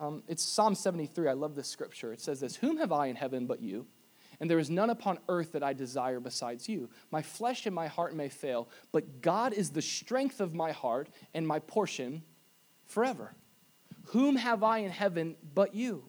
[0.00, 1.28] Um, it's Psalm 73.
[1.28, 2.12] I love this scripture.
[2.12, 3.86] It says this Whom have I in heaven but you?
[4.40, 6.90] and there is none upon earth that I desire besides you.
[7.10, 11.08] My flesh and my heart may fail, but God is the strength of my heart
[11.32, 12.22] and my portion
[12.84, 13.34] forever.
[14.06, 16.04] Whom have I in heaven but you?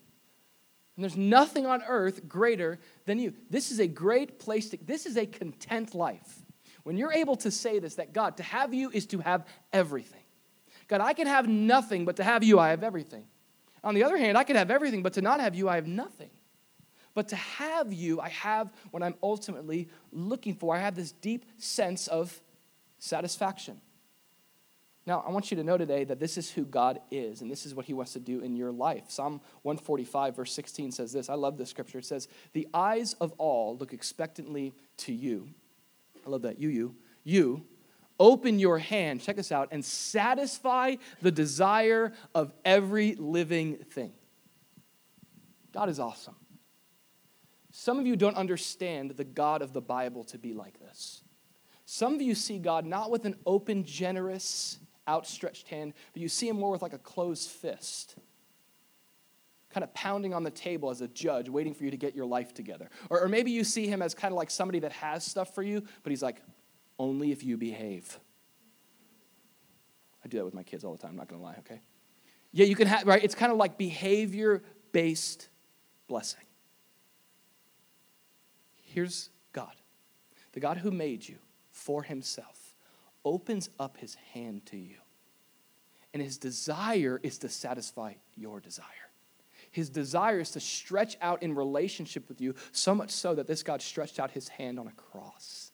[0.96, 3.34] And there's nothing on earth greater than you.
[3.50, 6.42] This is a great place to, this is a content life.
[6.84, 10.22] When you're able to say this, that God, to have you is to have everything.
[10.88, 13.26] God, I can have nothing, but to have you, I have everything.
[13.86, 15.86] On the other hand, I can have everything, but to not have you, I have
[15.86, 16.30] nothing.
[17.14, 20.74] But to have you, I have what I'm ultimately looking for.
[20.74, 22.42] I have this deep sense of
[22.98, 23.80] satisfaction.
[25.06, 27.64] Now, I want you to know today that this is who God is, and this
[27.64, 29.04] is what He wants to do in your life.
[29.06, 31.30] Psalm 145, verse 16 says this.
[31.30, 31.98] I love this scripture.
[31.98, 35.48] It says, The eyes of all look expectantly to you.
[36.26, 36.58] I love that.
[36.58, 37.62] You, you, you.
[38.18, 44.12] Open your hand, check this out, and satisfy the desire of every living thing.
[45.72, 46.36] God is awesome.
[47.70, 51.22] Some of you don't understand the God of the Bible to be like this.
[51.84, 56.48] Some of you see God not with an open, generous, outstretched hand, but you see
[56.48, 58.16] him more with like a closed fist,
[59.68, 62.24] kind of pounding on the table as a judge, waiting for you to get your
[62.24, 62.88] life together.
[63.10, 65.62] Or, or maybe you see him as kind of like somebody that has stuff for
[65.62, 66.40] you, but he's like,
[66.98, 68.18] only if you behave.
[70.24, 71.80] I do that with my kids all the time, I'm not gonna lie, okay?
[72.52, 73.22] Yeah, you can have, right?
[73.22, 75.48] It's kind of like behavior based
[76.08, 76.40] blessing.
[78.82, 79.74] Here's God
[80.52, 81.36] the God who made you
[81.70, 82.74] for himself
[83.24, 84.96] opens up his hand to you.
[86.14, 88.86] And his desire is to satisfy your desire.
[89.70, 93.62] His desire is to stretch out in relationship with you, so much so that this
[93.62, 95.72] God stretched out his hand on a cross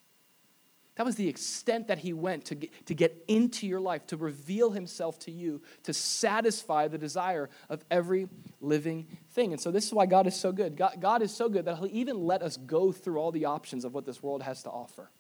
[0.96, 4.16] that was the extent that he went to get, to get into your life, to
[4.16, 8.28] reveal himself to you, to satisfy the desire of every
[8.60, 9.52] living thing.
[9.52, 10.76] And so, this is why God is so good.
[10.76, 13.86] God, God is so good that he'll even let us go through all the options
[13.86, 15.10] of what this world has to offer.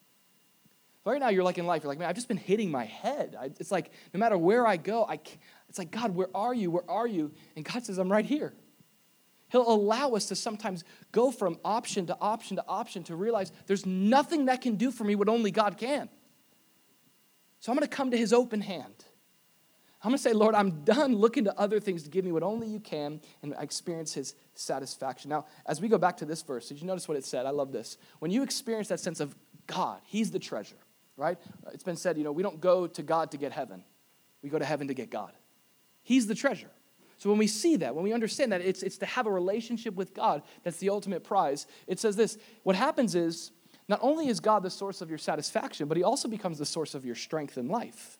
[1.04, 3.34] Right now, you're like in life, you're like, man, I've just been hitting my head.
[3.38, 5.18] I, it's like, no matter where I go, I,
[5.68, 6.70] it's like, God, where are you?
[6.70, 7.32] Where are you?
[7.56, 8.52] And God says, I'm right here.
[9.52, 13.84] He'll allow us to sometimes go from option to option to option to realize there's
[13.84, 16.08] nothing that can do for me what only God can.
[17.60, 19.04] So I'm going to come to His open hand.
[20.02, 22.42] I'm going to say, Lord, I'm done looking to other things to give me what
[22.42, 25.28] only you can and I experience His satisfaction.
[25.28, 27.44] Now, as we go back to this verse, did you notice what it said?
[27.44, 27.98] I love this.
[28.20, 29.36] When you experience that sense of
[29.66, 30.80] God, He's the treasure,
[31.18, 31.36] right?
[31.74, 33.84] It's been said, you know, we don't go to God to get heaven,
[34.42, 35.32] we go to heaven to get God.
[36.02, 36.70] He's the treasure.
[37.22, 39.94] So when we see that, when we understand that it's, it's to have a relationship
[39.94, 41.68] with God, that's the ultimate prize.
[41.86, 43.52] It says this what happens is,
[43.86, 46.96] not only is God the source of your satisfaction, but He also becomes the source
[46.96, 48.18] of your strength in life.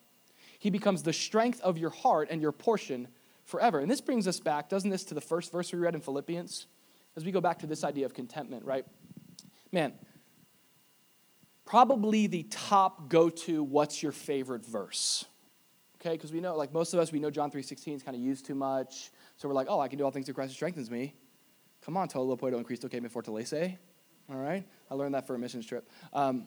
[0.61, 3.09] He becomes the strength of your heart and your portion
[3.45, 3.81] forever.
[3.81, 6.69] And this brings us back, doesn't this, to the first verse we read in Philippians?
[7.17, 8.87] As we go back to this idea of contentment, right?
[9.73, 9.95] Man,
[11.65, 15.25] probably the top go to what's your favorite verse
[16.03, 16.17] okay?
[16.17, 18.45] Because we know, like most of us, we know John 3.16 is kind of used
[18.45, 19.11] too much.
[19.37, 21.15] So we're like, oh, I can do all things through Christ who strengthens me.
[21.85, 23.77] Come on, todo lo puedo en Cristo que me fortalece.
[24.29, 24.67] All right?
[24.91, 25.89] I learned that for a missions trip.
[26.13, 26.47] Um,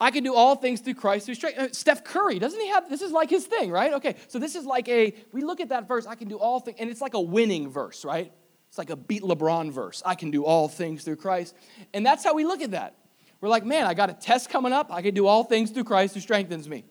[0.00, 1.70] I can do all things through Christ who strengthens.
[1.70, 3.92] Uh, Steph Curry, doesn't he have, this is like his thing, right?
[3.94, 6.60] Okay, so this is like a, we look at that verse, I can do all
[6.60, 8.32] things, and it's like a winning verse, right?
[8.68, 10.02] It's like a beat LeBron verse.
[10.04, 11.54] I can do all things through Christ.
[11.92, 12.96] And that's how we look at that.
[13.40, 14.92] We're like, man, I got a test coming up.
[14.92, 16.84] I can do all things through Christ who strengthens me.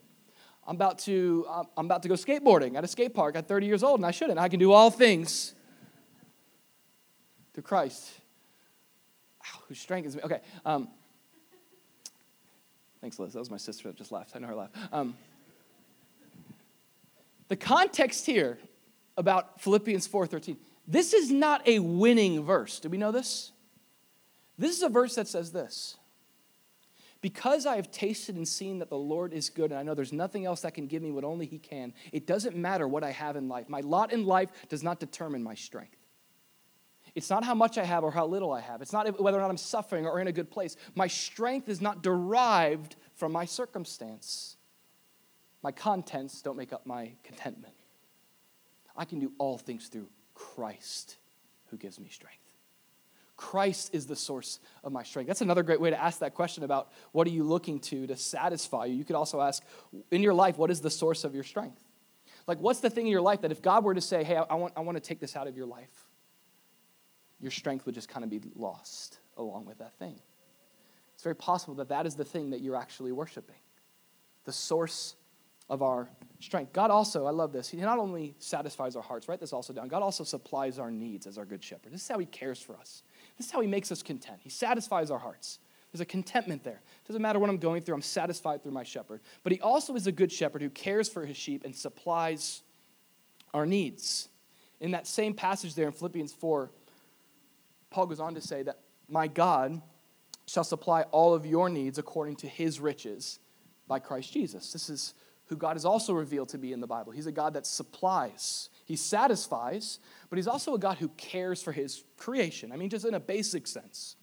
[0.66, 1.46] I'm about to,
[1.76, 4.10] I'm about to go skateboarding at a skate park at 30 years old, and I
[4.10, 4.38] shouldn't.
[4.38, 5.54] I can do all things
[7.52, 8.10] through Christ
[9.68, 10.22] who strengthens me.
[10.22, 10.40] Okay.
[10.64, 10.88] Um,
[13.00, 13.32] thanks, Liz.
[13.32, 14.32] That was my sister that just laughed.
[14.34, 14.70] I know her laugh.
[14.92, 15.16] Um,
[17.48, 18.58] the context here
[19.16, 20.56] about Philippians 4:13.
[20.86, 22.80] This is not a winning verse.
[22.80, 23.52] Do we know this?
[24.58, 25.96] This is a verse that says this.
[27.24, 30.12] Because I have tasted and seen that the Lord is good, and I know there's
[30.12, 33.12] nothing else that can give me what only He can, it doesn't matter what I
[33.12, 33.66] have in life.
[33.66, 35.96] My lot in life does not determine my strength.
[37.14, 38.82] It's not how much I have or how little I have.
[38.82, 40.76] It's not whether or not I'm suffering or in a good place.
[40.94, 44.58] My strength is not derived from my circumstance.
[45.62, 47.72] My contents don't make up my contentment.
[48.94, 51.16] I can do all things through Christ
[51.70, 52.43] who gives me strength.
[53.36, 55.26] Christ is the source of my strength.
[55.26, 58.16] That's another great way to ask that question about what are you looking to to
[58.16, 58.94] satisfy you.
[58.94, 59.62] You could also ask
[60.10, 61.82] in your life, what is the source of your strength?
[62.46, 64.54] Like, what's the thing in your life that if God were to say, hey, I
[64.54, 66.06] want, I want to take this out of your life,
[67.40, 70.18] your strength would just kind of be lost along with that thing?
[71.14, 73.56] It's very possible that that is the thing that you're actually worshiping,
[74.44, 75.16] the source
[75.70, 76.08] of our
[76.40, 76.72] strength.
[76.72, 79.88] God also, I love this, He not only satisfies our hearts, write this also down,
[79.88, 81.92] God also supplies our needs as our good shepherd.
[81.92, 83.02] This is how He cares for us.
[83.36, 84.38] This is how He makes us content.
[84.42, 85.58] He satisfies our hearts.
[85.92, 86.80] There's a contentment there.
[86.82, 89.20] It doesn't matter what I'm going through, I'm satisfied through my shepherd.
[89.42, 92.62] But He also is a good shepherd who cares for His sheep and supplies
[93.52, 94.28] our needs.
[94.80, 96.70] In that same passage there in Philippians 4,
[97.90, 99.80] Paul goes on to say that my God
[100.46, 103.38] shall supply all of your needs according to His riches
[103.86, 104.72] by Christ Jesus.
[104.72, 105.14] This is
[105.46, 107.12] who God is also revealed to be in the Bible.
[107.12, 109.98] He's a God that supplies, He satisfies,
[110.30, 112.72] but He's also a God who cares for His creation.
[112.72, 114.16] I mean, just in a basic sense.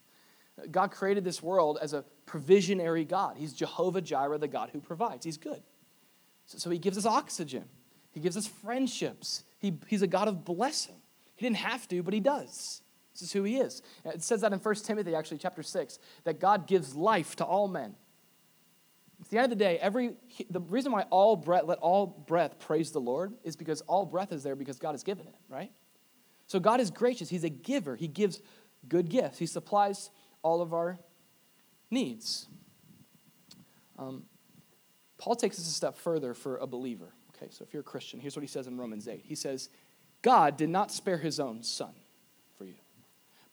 [0.69, 3.37] God created this world as a provisionary God.
[3.37, 5.25] He's Jehovah Jireh, the God who provides.
[5.25, 5.61] He's good.
[6.45, 7.65] So, so He gives us oxygen,
[8.11, 9.43] He gives us friendships.
[9.59, 10.95] He, he's a God of blessing.
[11.35, 12.81] He didn't have to, but He does.
[13.13, 13.81] This is who He is.
[14.05, 17.67] It says that in 1 Timothy, actually, chapter 6, that God gives life to all
[17.67, 17.95] men.
[19.31, 20.11] The end of the day, every
[20.49, 24.33] the reason why all breath let all breath praise the Lord is because all breath
[24.33, 25.71] is there because God has given it, right?
[26.47, 27.29] So God is gracious.
[27.29, 27.95] He's a giver.
[27.95, 28.41] He gives
[28.89, 29.39] good gifts.
[29.39, 30.09] He supplies
[30.43, 30.99] all of our
[31.89, 32.49] needs.
[33.97, 34.23] Um,
[35.17, 37.13] Paul takes this a step further for a believer.
[37.33, 39.21] Okay, so if you're a Christian, here's what he says in Romans 8.
[39.23, 39.69] He says,
[40.21, 41.93] God did not spare his own son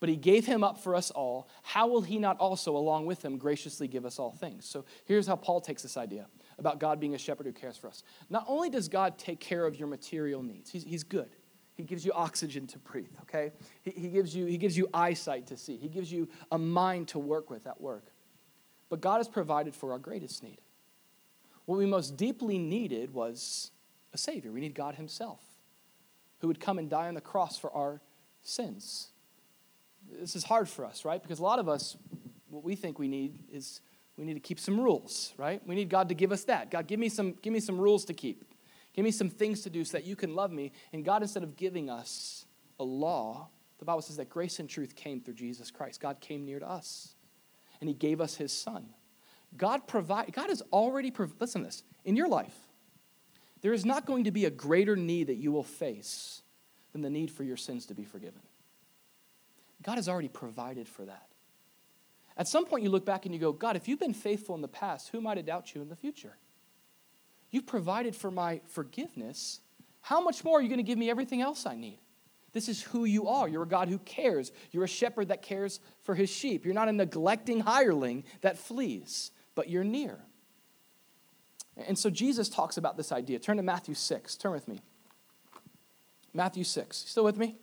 [0.00, 3.24] but he gave him up for us all, how will he not also, along with
[3.24, 4.64] him, graciously give us all things?
[4.64, 6.26] So here's how Paul takes this idea
[6.58, 8.04] about God being a shepherd who cares for us.
[8.30, 11.30] Not only does God take care of your material needs, he's, he's good.
[11.74, 13.52] He gives you oxygen to breathe, okay?
[13.82, 15.76] He, he, gives you, he gives you eyesight to see.
[15.76, 18.06] He gives you a mind to work with at work.
[18.88, 20.60] But God has provided for our greatest need.
[21.66, 23.70] What we most deeply needed was
[24.12, 24.50] a Savior.
[24.50, 25.42] We need God Himself,
[26.40, 28.00] who would come and die on the cross for our
[28.42, 29.10] sins
[30.20, 31.22] this is hard for us, right?
[31.22, 31.96] Because a lot of us,
[32.48, 33.80] what we think we need is
[34.16, 35.64] we need to keep some rules, right?
[35.66, 36.70] We need God to give us that.
[36.70, 38.44] God, give me some, give me some rules to keep.
[38.94, 40.72] Give me some things to do so that you can love me.
[40.92, 42.46] And God, instead of giving us
[42.80, 46.00] a law, the Bible says that grace and truth came through Jesus Christ.
[46.00, 47.14] God came near to us,
[47.80, 48.88] and He gave us His Son.
[49.56, 50.32] God provide.
[50.32, 51.10] God has already.
[51.10, 51.84] Prov- listen to this.
[52.04, 52.56] In your life,
[53.60, 56.42] there is not going to be a greater need that you will face
[56.92, 58.40] than the need for your sins to be forgiven.
[59.82, 61.26] God has already provided for that.
[62.36, 64.62] At some point, you look back and you go, God, if you've been faithful in
[64.62, 66.36] the past, who am I to doubt you in the future?
[67.50, 69.60] You've provided for my forgiveness.
[70.02, 71.98] How much more are you going to give me everything else I need?
[72.52, 73.48] This is who you are.
[73.48, 74.52] You're a God who cares.
[74.70, 76.64] You're a shepherd that cares for his sheep.
[76.64, 80.18] You're not a neglecting hireling that flees, but you're near.
[81.76, 83.38] And so Jesus talks about this idea.
[83.38, 84.36] Turn to Matthew 6.
[84.36, 84.80] Turn with me.
[86.34, 87.02] Matthew 6.
[87.04, 87.56] You still with me?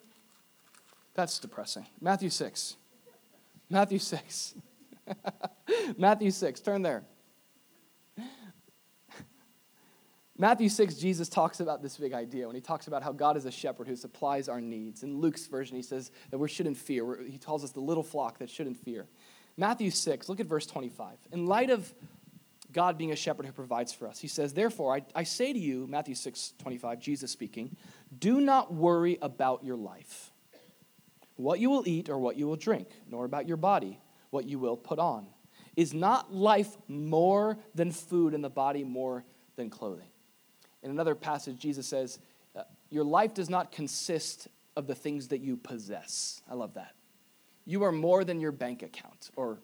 [1.15, 1.87] That's depressing.
[2.01, 2.75] Matthew 6.
[3.69, 4.55] Matthew 6.
[5.97, 6.59] Matthew 6.
[6.59, 7.03] Turn there.
[10.37, 13.45] Matthew 6, Jesus talks about this big idea when he talks about how God is
[13.45, 15.01] a shepherd who supplies our needs.
[15.01, 17.23] In Luke's version, he says that we shouldn't fear.
[17.25, 19.07] He calls us the little flock that shouldn't fear.
[19.55, 21.15] Matthew 6, look at verse 25.
[21.31, 21.93] In light of
[22.73, 25.59] God being a shepherd who provides for us, he says, Therefore, I, I say to
[25.59, 27.77] you, Matthew 6, 25, Jesus speaking,
[28.19, 30.33] do not worry about your life
[31.35, 34.59] what you will eat or what you will drink, nor about your body, what you
[34.59, 35.27] will put on.
[35.75, 39.25] Is not life more than food and the body more
[39.57, 40.07] than clothing?
[40.83, 42.19] In another passage, Jesus says,
[42.55, 46.41] uh, Your life does not consist of the things that you possess.
[46.49, 46.93] I love that.
[47.65, 49.59] You are more than your bank account or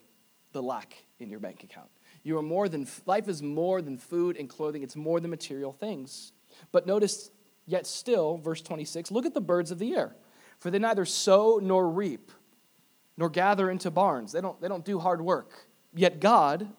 [0.51, 1.89] the lack in your bank account.
[2.23, 4.83] You are more than life is more than food and clothing.
[4.83, 6.33] It's more than material things.
[6.71, 7.31] But notice
[7.65, 10.15] yet still verse 26, look at the birds of the air.
[10.61, 12.31] For they neither sow nor reap
[13.17, 14.31] nor gather into barns.
[14.31, 15.67] They don't they don't do hard work.
[15.93, 16.69] Yet God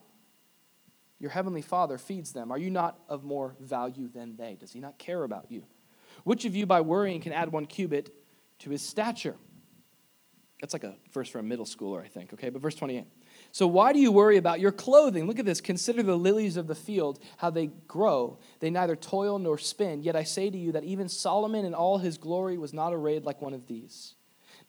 [1.19, 2.51] your heavenly Father feeds them.
[2.51, 4.57] Are you not of more value than they?
[4.59, 5.65] Does he not care about you?
[6.25, 8.13] Which of you by worrying can add 1 cubit
[8.61, 9.37] to his stature?
[10.61, 12.51] That's like a verse for a middle schooler, I think, okay?
[12.51, 13.05] But verse 28.
[13.53, 15.27] So why do you worry about your clothing?
[15.27, 15.61] Look at this.
[15.61, 18.39] Consider the lilies of the field, how they grow.
[18.61, 20.03] They neither toil nor spin.
[20.03, 23.25] Yet I say to you that even Solomon in all his glory was not arrayed
[23.25, 24.15] like one of these.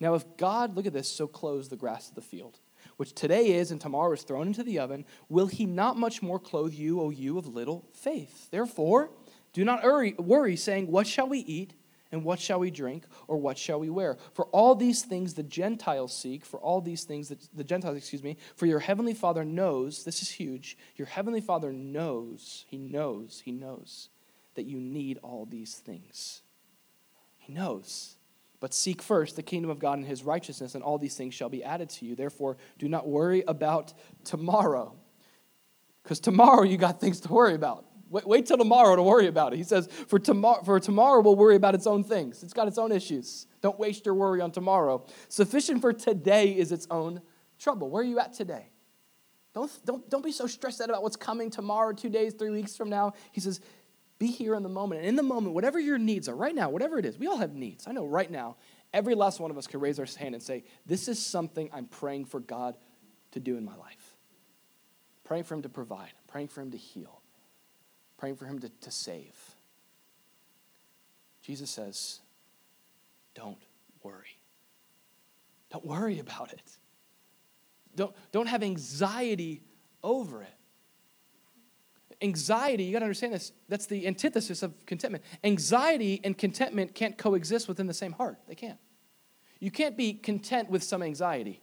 [0.01, 2.59] Now, if God, look at this, so clothes the grass of the field,
[2.97, 6.39] which today is and tomorrow is thrown into the oven, will he not much more
[6.39, 8.49] clothe you, O you of little faith?
[8.51, 9.11] Therefore,
[9.53, 11.73] do not worry, saying, What shall we eat?
[12.14, 13.05] And what shall we drink?
[13.28, 14.18] Or what shall we wear?
[14.34, 18.22] For all these things the Gentiles seek, for all these things that the Gentiles, excuse
[18.22, 23.41] me, for your heavenly Father knows, this is huge, your heavenly Father knows, he knows,
[23.43, 24.09] he knows
[24.53, 26.43] that you need all these things.
[27.39, 28.16] He knows.
[28.59, 31.49] But seek first the kingdom of God and his righteousness, and all these things shall
[31.49, 32.16] be added to you.
[32.16, 33.91] Therefore, do not worry about
[34.24, 34.93] tomorrow,
[36.03, 37.86] because tomorrow you got things to worry about.
[38.14, 39.57] Wait, wait till tomorrow to worry about it.
[39.57, 42.43] He says, for tomorrow, for tomorrow will worry about its own things.
[42.43, 43.47] It's got its own issues.
[43.61, 45.03] Don't waste your worry on tomorrow.
[45.30, 47.24] Sufficient for today is its own
[47.57, 47.89] trouble.
[47.89, 48.70] Where are you at today?
[49.55, 52.78] Don't, don't, don't be so stressed out about what's coming tomorrow, two days, three weeks
[52.78, 53.14] from now.
[53.32, 53.61] He says,
[54.20, 54.99] be here in the moment.
[54.99, 57.38] And in the moment, whatever your needs are, right now, whatever it is, we all
[57.38, 57.88] have needs.
[57.88, 58.57] I know right now,
[58.93, 61.88] every last one of us can raise our hand and say, This is something I'm
[61.88, 62.78] praying for God
[63.32, 64.18] to do in my life.
[65.24, 67.22] Praying for Him to provide, praying for Him to heal,
[68.18, 69.36] praying for him to, to save.
[71.41, 72.22] Jesus says,
[73.36, 73.57] Don't
[74.01, 74.39] worry.
[75.72, 76.78] Don't worry about it.
[77.95, 79.61] Don't, don't have anxiety
[80.03, 80.53] over it.
[82.22, 85.24] Anxiety, you got to understand this, that's the antithesis of contentment.
[85.43, 88.38] Anxiety and contentment can't coexist within the same heart.
[88.47, 88.80] They can't.
[89.59, 91.61] You can't be content with some anxiety.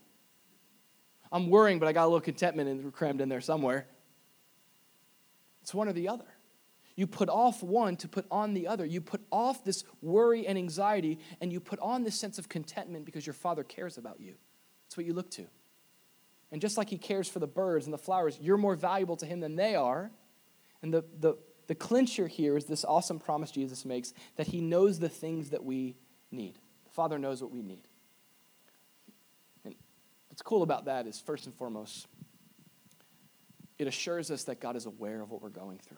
[1.32, 3.86] I'm worrying, but I got a little contentment crammed in there somewhere.
[5.62, 6.26] It's one or the other.
[6.96, 8.84] You put off one to put on the other.
[8.84, 13.04] You put off this worry and anxiety, and you put on this sense of contentment
[13.04, 14.34] because your Father cares about you.
[14.86, 15.46] That's what you look to.
[16.52, 19.26] And just like He cares for the birds and the flowers, you're more valuable to
[19.26, 20.10] Him than they are.
[20.82, 21.36] And the, the,
[21.68, 25.64] the clincher here is this awesome promise Jesus makes that He knows the things that
[25.64, 25.96] we
[26.30, 26.54] need.
[26.84, 27.86] The Father knows what we need.
[29.64, 29.74] And
[30.28, 32.08] what's cool about that is, first and foremost,
[33.78, 35.96] it assures us that God is aware of what we're going through.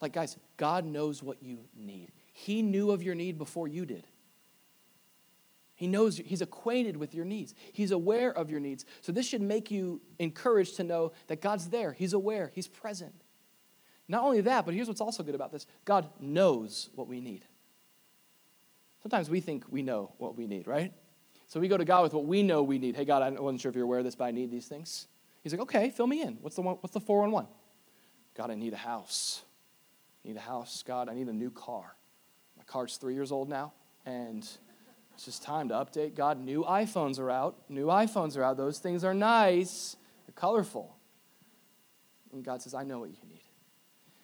[0.00, 2.12] Like, guys, God knows what you need.
[2.32, 4.06] He knew of your need before you did.
[5.74, 7.54] He knows, he's acquainted with your needs.
[7.72, 8.84] He's aware of your needs.
[9.00, 11.92] So, this should make you encouraged to know that God's there.
[11.92, 12.50] He's aware.
[12.54, 13.14] He's present.
[14.08, 17.44] Not only that, but here's what's also good about this God knows what we need.
[19.02, 20.92] Sometimes we think we know what we need, right?
[21.46, 22.94] So we go to God with what we know we need.
[22.94, 25.08] Hey, God, I wasn't sure if you're aware of this, but I need these things.
[25.42, 26.38] He's like, okay, fill me in.
[26.40, 27.50] What's the, one, what's the 411?
[28.36, 29.42] God, I need a house.
[30.24, 30.82] I need a house.
[30.86, 31.96] God, I need a new car.
[32.56, 33.72] My car's three years old now,
[34.04, 34.46] and
[35.14, 36.14] it's just time to update.
[36.14, 37.56] God, new iPhones are out.
[37.68, 38.56] New iPhones are out.
[38.56, 39.96] Those things are nice,
[40.26, 40.96] they're colorful.
[42.32, 43.42] And God says, I know what you need.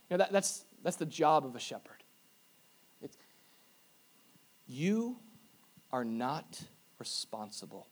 [0.08, 2.04] You know, that, that's, that's the job of a shepherd.
[3.02, 3.16] It's,
[4.66, 5.16] you
[5.92, 6.62] are not
[6.98, 7.88] responsible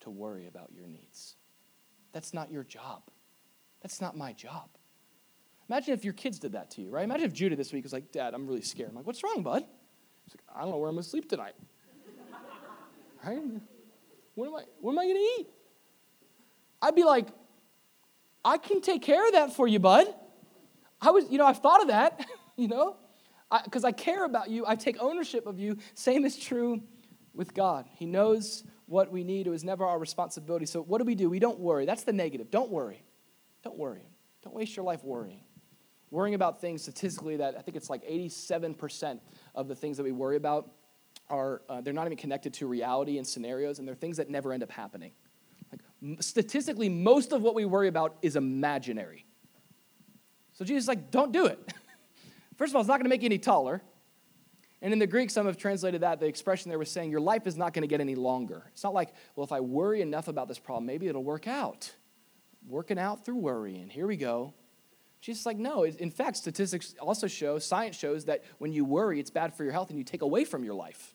[0.00, 1.36] to worry about your needs.
[2.12, 3.02] That's not your job.
[3.82, 4.68] That's not my job.
[5.72, 7.02] Imagine if your kids did that to you, right?
[7.02, 8.90] Imagine if Judah this week was like, Dad, I'm really scared.
[8.90, 9.64] I'm like, what's wrong, bud?
[10.24, 11.54] He's like, I don't know where I'm going to sleep tonight.
[13.24, 13.40] right?
[14.34, 15.46] What am I, what am I going to eat?
[16.82, 17.28] I'd be like,
[18.44, 20.08] I can take care of that for you, bud.
[21.00, 22.22] I was, you know, I've thought of that,
[22.56, 22.98] you know,
[23.64, 24.66] because I, I care about you.
[24.66, 25.78] I take ownership of you.
[25.94, 26.82] Same is true
[27.32, 27.86] with God.
[27.94, 29.46] He knows what we need.
[29.46, 30.66] It was never our responsibility.
[30.66, 31.30] So what do we do?
[31.30, 31.86] We don't worry.
[31.86, 32.50] That's the negative.
[32.50, 33.02] Don't worry.
[33.64, 34.06] Don't worry.
[34.42, 35.44] Don't waste your life worrying
[36.12, 39.18] worrying about things statistically that I think it's like 87%
[39.54, 40.70] of the things that we worry about
[41.30, 44.52] are uh, they're not even connected to reality and scenarios, and they're things that never
[44.52, 45.12] end up happening.
[45.72, 45.80] Like,
[46.20, 49.24] statistically, most of what we worry about is imaginary.
[50.52, 51.58] So Jesus is like, don't do it.
[52.58, 53.80] First of all, it's not going to make you any taller.
[54.82, 57.46] And in the Greek, some have translated that, the expression there was saying, your life
[57.46, 58.64] is not going to get any longer.
[58.72, 61.90] It's not like, well, if I worry enough about this problem, maybe it'll work out.
[62.68, 63.88] Working out through worrying.
[63.88, 64.52] Here we go.
[65.22, 65.84] Jesus like, no.
[65.84, 69.72] In fact, statistics also show, science shows that when you worry, it's bad for your
[69.72, 71.14] health and you take away from your life.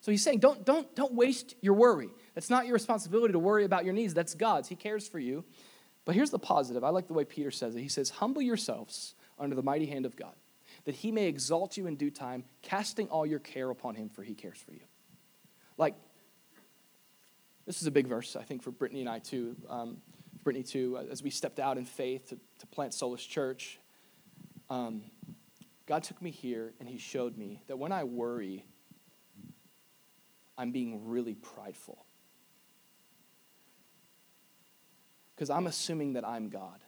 [0.00, 2.10] So he's saying, don't, don't, don't waste your worry.
[2.36, 4.14] It's not your responsibility to worry about your needs.
[4.14, 4.68] That's God's.
[4.68, 5.44] He cares for you.
[6.04, 6.84] But here's the positive.
[6.84, 7.80] I like the way Peter says it.
[7.80, 10.34] He says, Humble yourselves under the mighty hand of God,
[10.84, 14.22] that he may exalt you in due time, casting all your care upon him, for
[14.22, 14.82] he cares for you.
[15.76, 15.94] Like,
[17.66, 19.56] this is a big verse, I think, for Brittany and I too.
[19.68, 19.96] Um,
[20.44, 23.80] Brittany too, as we stepped out in faith to, to plant Solus Church.
[24.70, 25.02] Um,
[25.86, 28.64] God took me here and He showed me that when I worry,
[30.56, 32.04] I'm being really prideful.
[35.34, 36.80] Because I'm assuming that I'm God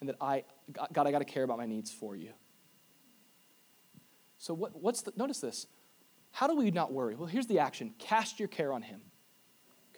[0.00, 0.44] and that I,
[0.92, 2.32] God, I got to care about my needs for you.
[4.38, 5.68] So, what, what's the, notice this.
[6.32, 7.14] How do we not worry?
[7.14, 9.02] Well, here's the action cast your care on Him.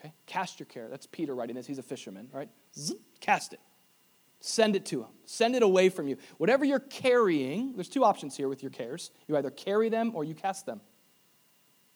[0.05, 0.13] Okay?
[0.27, 0.89] Cast your care.
[0.89, 1.67] That's Peter writing this.
[1.67, 2.49] He's a fisherman, right?
[3.21, 3.61] Cast it.
[4.41, 5.09] Send it to him.
[5.25, 6.19] Send it away from you.
[6.37, 9.11] Whatever you're carrying, there's two options here with your cares.
[9.27, 10.83] You either carry them or you cast them.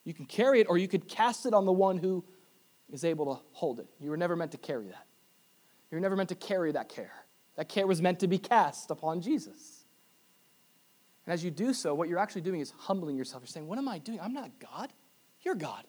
[0.05, 2.25] You can carry it or you could cast it on the one who
[2.91, 3.87] is able to hold it.
[4.01, 5.07] You were never meant to carry that.
[5.91, 7.13] You were never meant to carry that care.
[7.57, 9.85] That care was meant to be cast upon Jesus.
[11.27, 13.43] And as you do so, what you're actually doing is humbling yourself.
[13.43, 14.19] You're saying, What am I doing?
[14.21, 14.91] I'm not God.
[15.43, 15.85] You're God.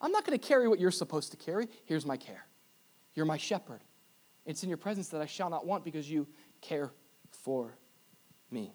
[0.00, 1.68] I'm not going to carry what you're supposed to carry.
[1.84, 2.46] Here's my care.
[3.14, 3.80] You're my shepherd.
[4.44, 6.28] It's in your presence that I shall not want because you
[6.60, 6.92] care
[7.30, 7.76] for
[8.50, 8.74] me.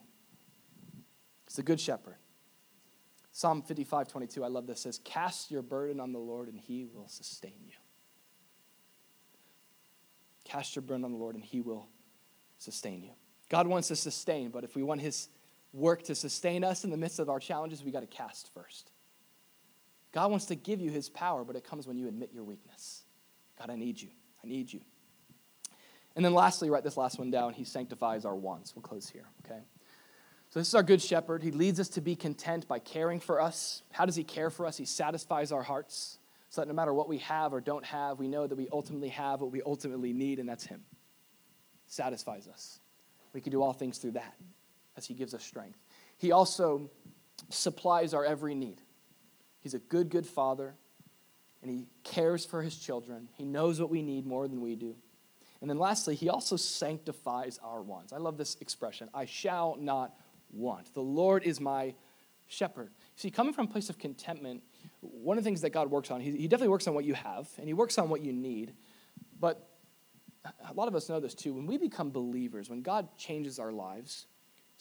[1.46, 2.16] It's the good shepherd.
[3.32, 6.86] Psalm 55, 22, I love this, says, Cast your burden on the Lord and he
[6.86, 7.74] will sustain you.
[10.44, 11.88] Cast your burden on the Lord and he will
[12.58, 13.12] sustain you.
[13.48, 15.30] God wants to sustain, but if we want his
[15.74, 18.91] work to sustain us in the midst of our challenges, we got to cast first.
[20.12, 23.04] God wants to give you his power, but it comes when you admit your weakness.
[23.58, 24.10] God, I need you.
[24.44, 24.82] I need you.
[26.16, 27.54] And then lastly, write this last one down.
[27.54, 28.76] He sanctifies our wants.
[28.76, 29.62] We'll close here, okay?
[30.50, 31.42] So this is our good shepherd.
[31.42, 33.84] He leads us to be content by caring for us.
[33.92, 34.76] How does he care for us?
[34.76, 36.18] He satisfies our hearts
[36.50, 39.08] so that no matter what we have or don't have, we know that we ultimately
[39.08, 40.84] have what we ultimately need, and that's him.
[41.88, 42.82] Satisfies us.
[43.32, 44.36] We can do all things through that
[44.98, 45.80] as he gives us strength.
[46.18, 46.90] He also
[47.48, 48.82] supplies our every need.
[49.62, 50.76] He's a good, good father,
[51.62, 53.30] and he cares for his children.
[53.38, 54.96] He knows what we need more than we do.
[55.62, 58.12] And then lastly, he also sanctifies our wants.
[58.12, 60.16] I love this expression I shall not
[60.52, 60.94] want.
[60.94, 61.94] The Lord is my
[62.48, 62.92] shepherd.
[63.16, 64.64] See, coming from a place of contentment,
[65.02, 67.48] one of the things that God works on, he, definitely works on what you have,
[67.58, 68.74] and he works on what you need.
[69.40, 69.70] But
[70.68, 71.54] a lot of us know this too.
[71.54, 74.26] When we become believers, when God changes our lives,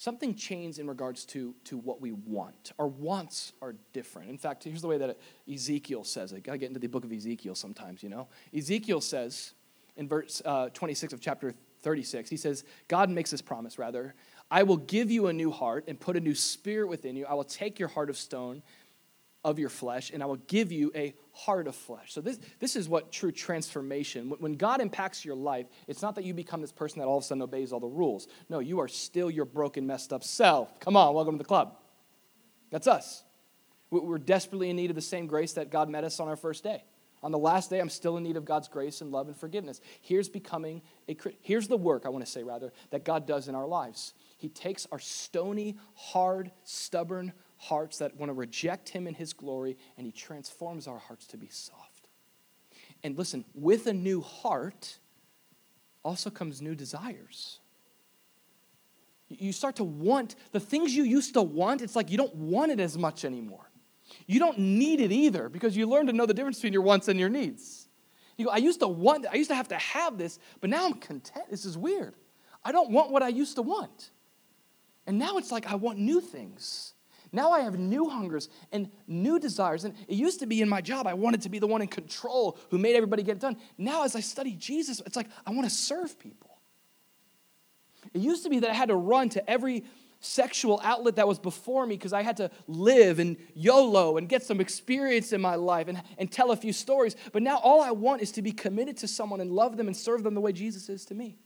[0.00, 2.72] something changes in regards to, to what we want.
[2.78, 4.30] Our wants are different.
[4.30, 5.18] In fact, here's the way that
[5.52, 6.42] Ezekiel says it.
[6.42, 8.26] Gotta get into the book of Ezekiel sometimes, you know.
[8.56, 9.52] Ezekiel says,
[9.98, 12.30] in verse uh, 26 of chapter 36.
[12.30, 14.14] He says, God makes this promise, rather.
[14.50, 17.26] I will give you a new heart and put a new spirit within you.
[17.26, 18.62] I will take your heart of stone
[19.44, 22.12] of your flesh and I will give you a heart of flesh.
[22.12, 26.24] So, this, this is what true transformation, when God impacts your life, it's not that
[26.24, 28.28] you become this person that all of a sudden obeys all the rules.
[28.48, 30.78] No, you are still your broken, messed up self.
[30.80, 31.76] Come on, welcome to the club.
[32.70, 33.24] That's us.
[33.90, 36.62] We're desperately in need of the same grace that God met us on our first
[36.62, 36.84] day.
[37.22, 39.80] On the last day, I'm still in need of God's grace and love and forgiveness.
[40.00, 43.54] Here's becoming a here's the work I want to say rather that God does in
[43.54, 44.14] our lives.
[44.38, 49.76] He takes our stony, hard, stubborn hearts that want to reject him in his glory
[49.98, 52.08] and he transforms our hearts to be soft.
[53.04, 54.98] And listen, with a new heart
[56.02, 57.60] also comes new desires.
[59.28, 62.72] You start to want the things you used to want, it's like you don't want
[62.72, 63.70] it as much anymore.
[64.26, 67.08] You don't need it either because you learn to know the difference between your wants
[67.08, 67.88] and your needs.
[68.38, 70.86] You go, I used to want, I used to have to have this, but now
[70.86, 71.44] I'm content.
[71.50, 72.14] This is weird.
[72.64, 74.12] I don't want what I used to want.
[75.06, 76.94] And now it's like I want new things.
[77.32, 79.84] Now I have new hungers and new desires.
[79.84, 81.88] And it used to be in my job, I wanted to be the one in
[81.88, 83.56] control who made everybody get it done.
[83.78, 86.58] Now, as I study Jesus, it's like I want to serve people.
[88.12, 89.84] It used to be that I had to run to every
[90.20, 94.42] sexual outlet that was before me because I had to live and YOLO and get
[94.42, 97.16] some experience in my life and, and tell a few stories.
[97.32, 99.96] But now all I want is to be committed to someone and love them and
[99.96, 101.38] serve them the way Jesus is to me.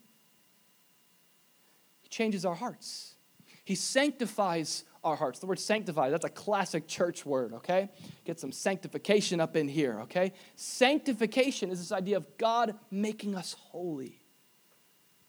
[2.01, 3.15] He changes our hearts,
[3.63, 5.39] He sanctifies our hearts.
[5.39, 7.89] The word sanctify, that's a classic church word, okay?
[8.25, 10.33] Get some sanctification up in here, okay?
[10.55, 14.19] Sanctification is this idea of God making us holy.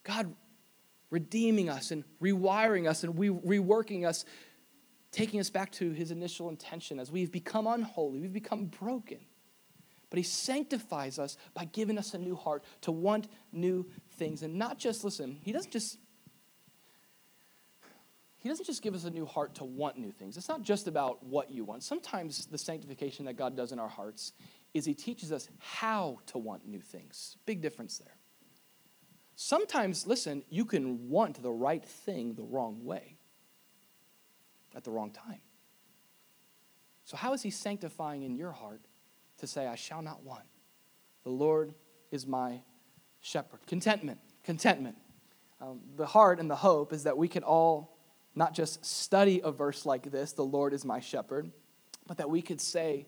[0.03, 0.35] God
[1.11, 4.25] redeeming us and rewiring us and re- reworking us,
[5.13, 9.19] taking us back to his initial intention as we've become unholy, we've become broken.
[10.09, 14.43] But he sanctifies us by giving us a new heart to want new things.
[14.43, 15.99] And not just, listen, he doesn't just
[18.39, 20.37] he doesn't just give us a new heart to want new things.
[20.37, 21.83] It's not just about what you want.
[21.83, 24.33] Sometimes the sanctification that God does in our hearts
[24.75, 27.37] is he teaches us how to want new things.
[27.47, 28.17] Big difference there.
[29.35, 33.19] Sometimes, listen, you can want the right thing the wrong way
[34.75, 35.41] at the wrong time.
[37.05, 38.83] So, how is he sanctifying in your heart
[39.39, 40.45] to say, I shall not want?
[41.25, 41.75] The Lord
[42.11, 42.63] is my
[43.21, 43.61] shepherd.
[43.67, 44.97] Contentment, contentment.
[45.61, 47.96] Um, the heart and the hope is that we can all
[48.37, 51.51] not just study a verse like this, the Lord is my shepherd,
[52.07, 53.07] but that we could say,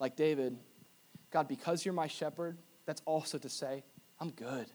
[0.00, 0.56] like David,
[1.30, 2.56] God, because you're my shepherd,
[2.86, 3.84] that's also to say,
[4.18, 4.66] I'm good.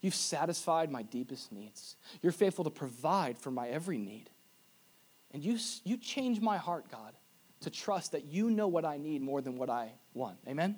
[0.00, 1.96] You've satisfied my deepest needs.
[2.22, 4.30] You're faithful to provide for my every need.
[5.32, 7.12] And you, you change my heart, God,
[7.60, 10.38] to trust that you know what I need more than what I want.
[10.48, 10.76] Amen?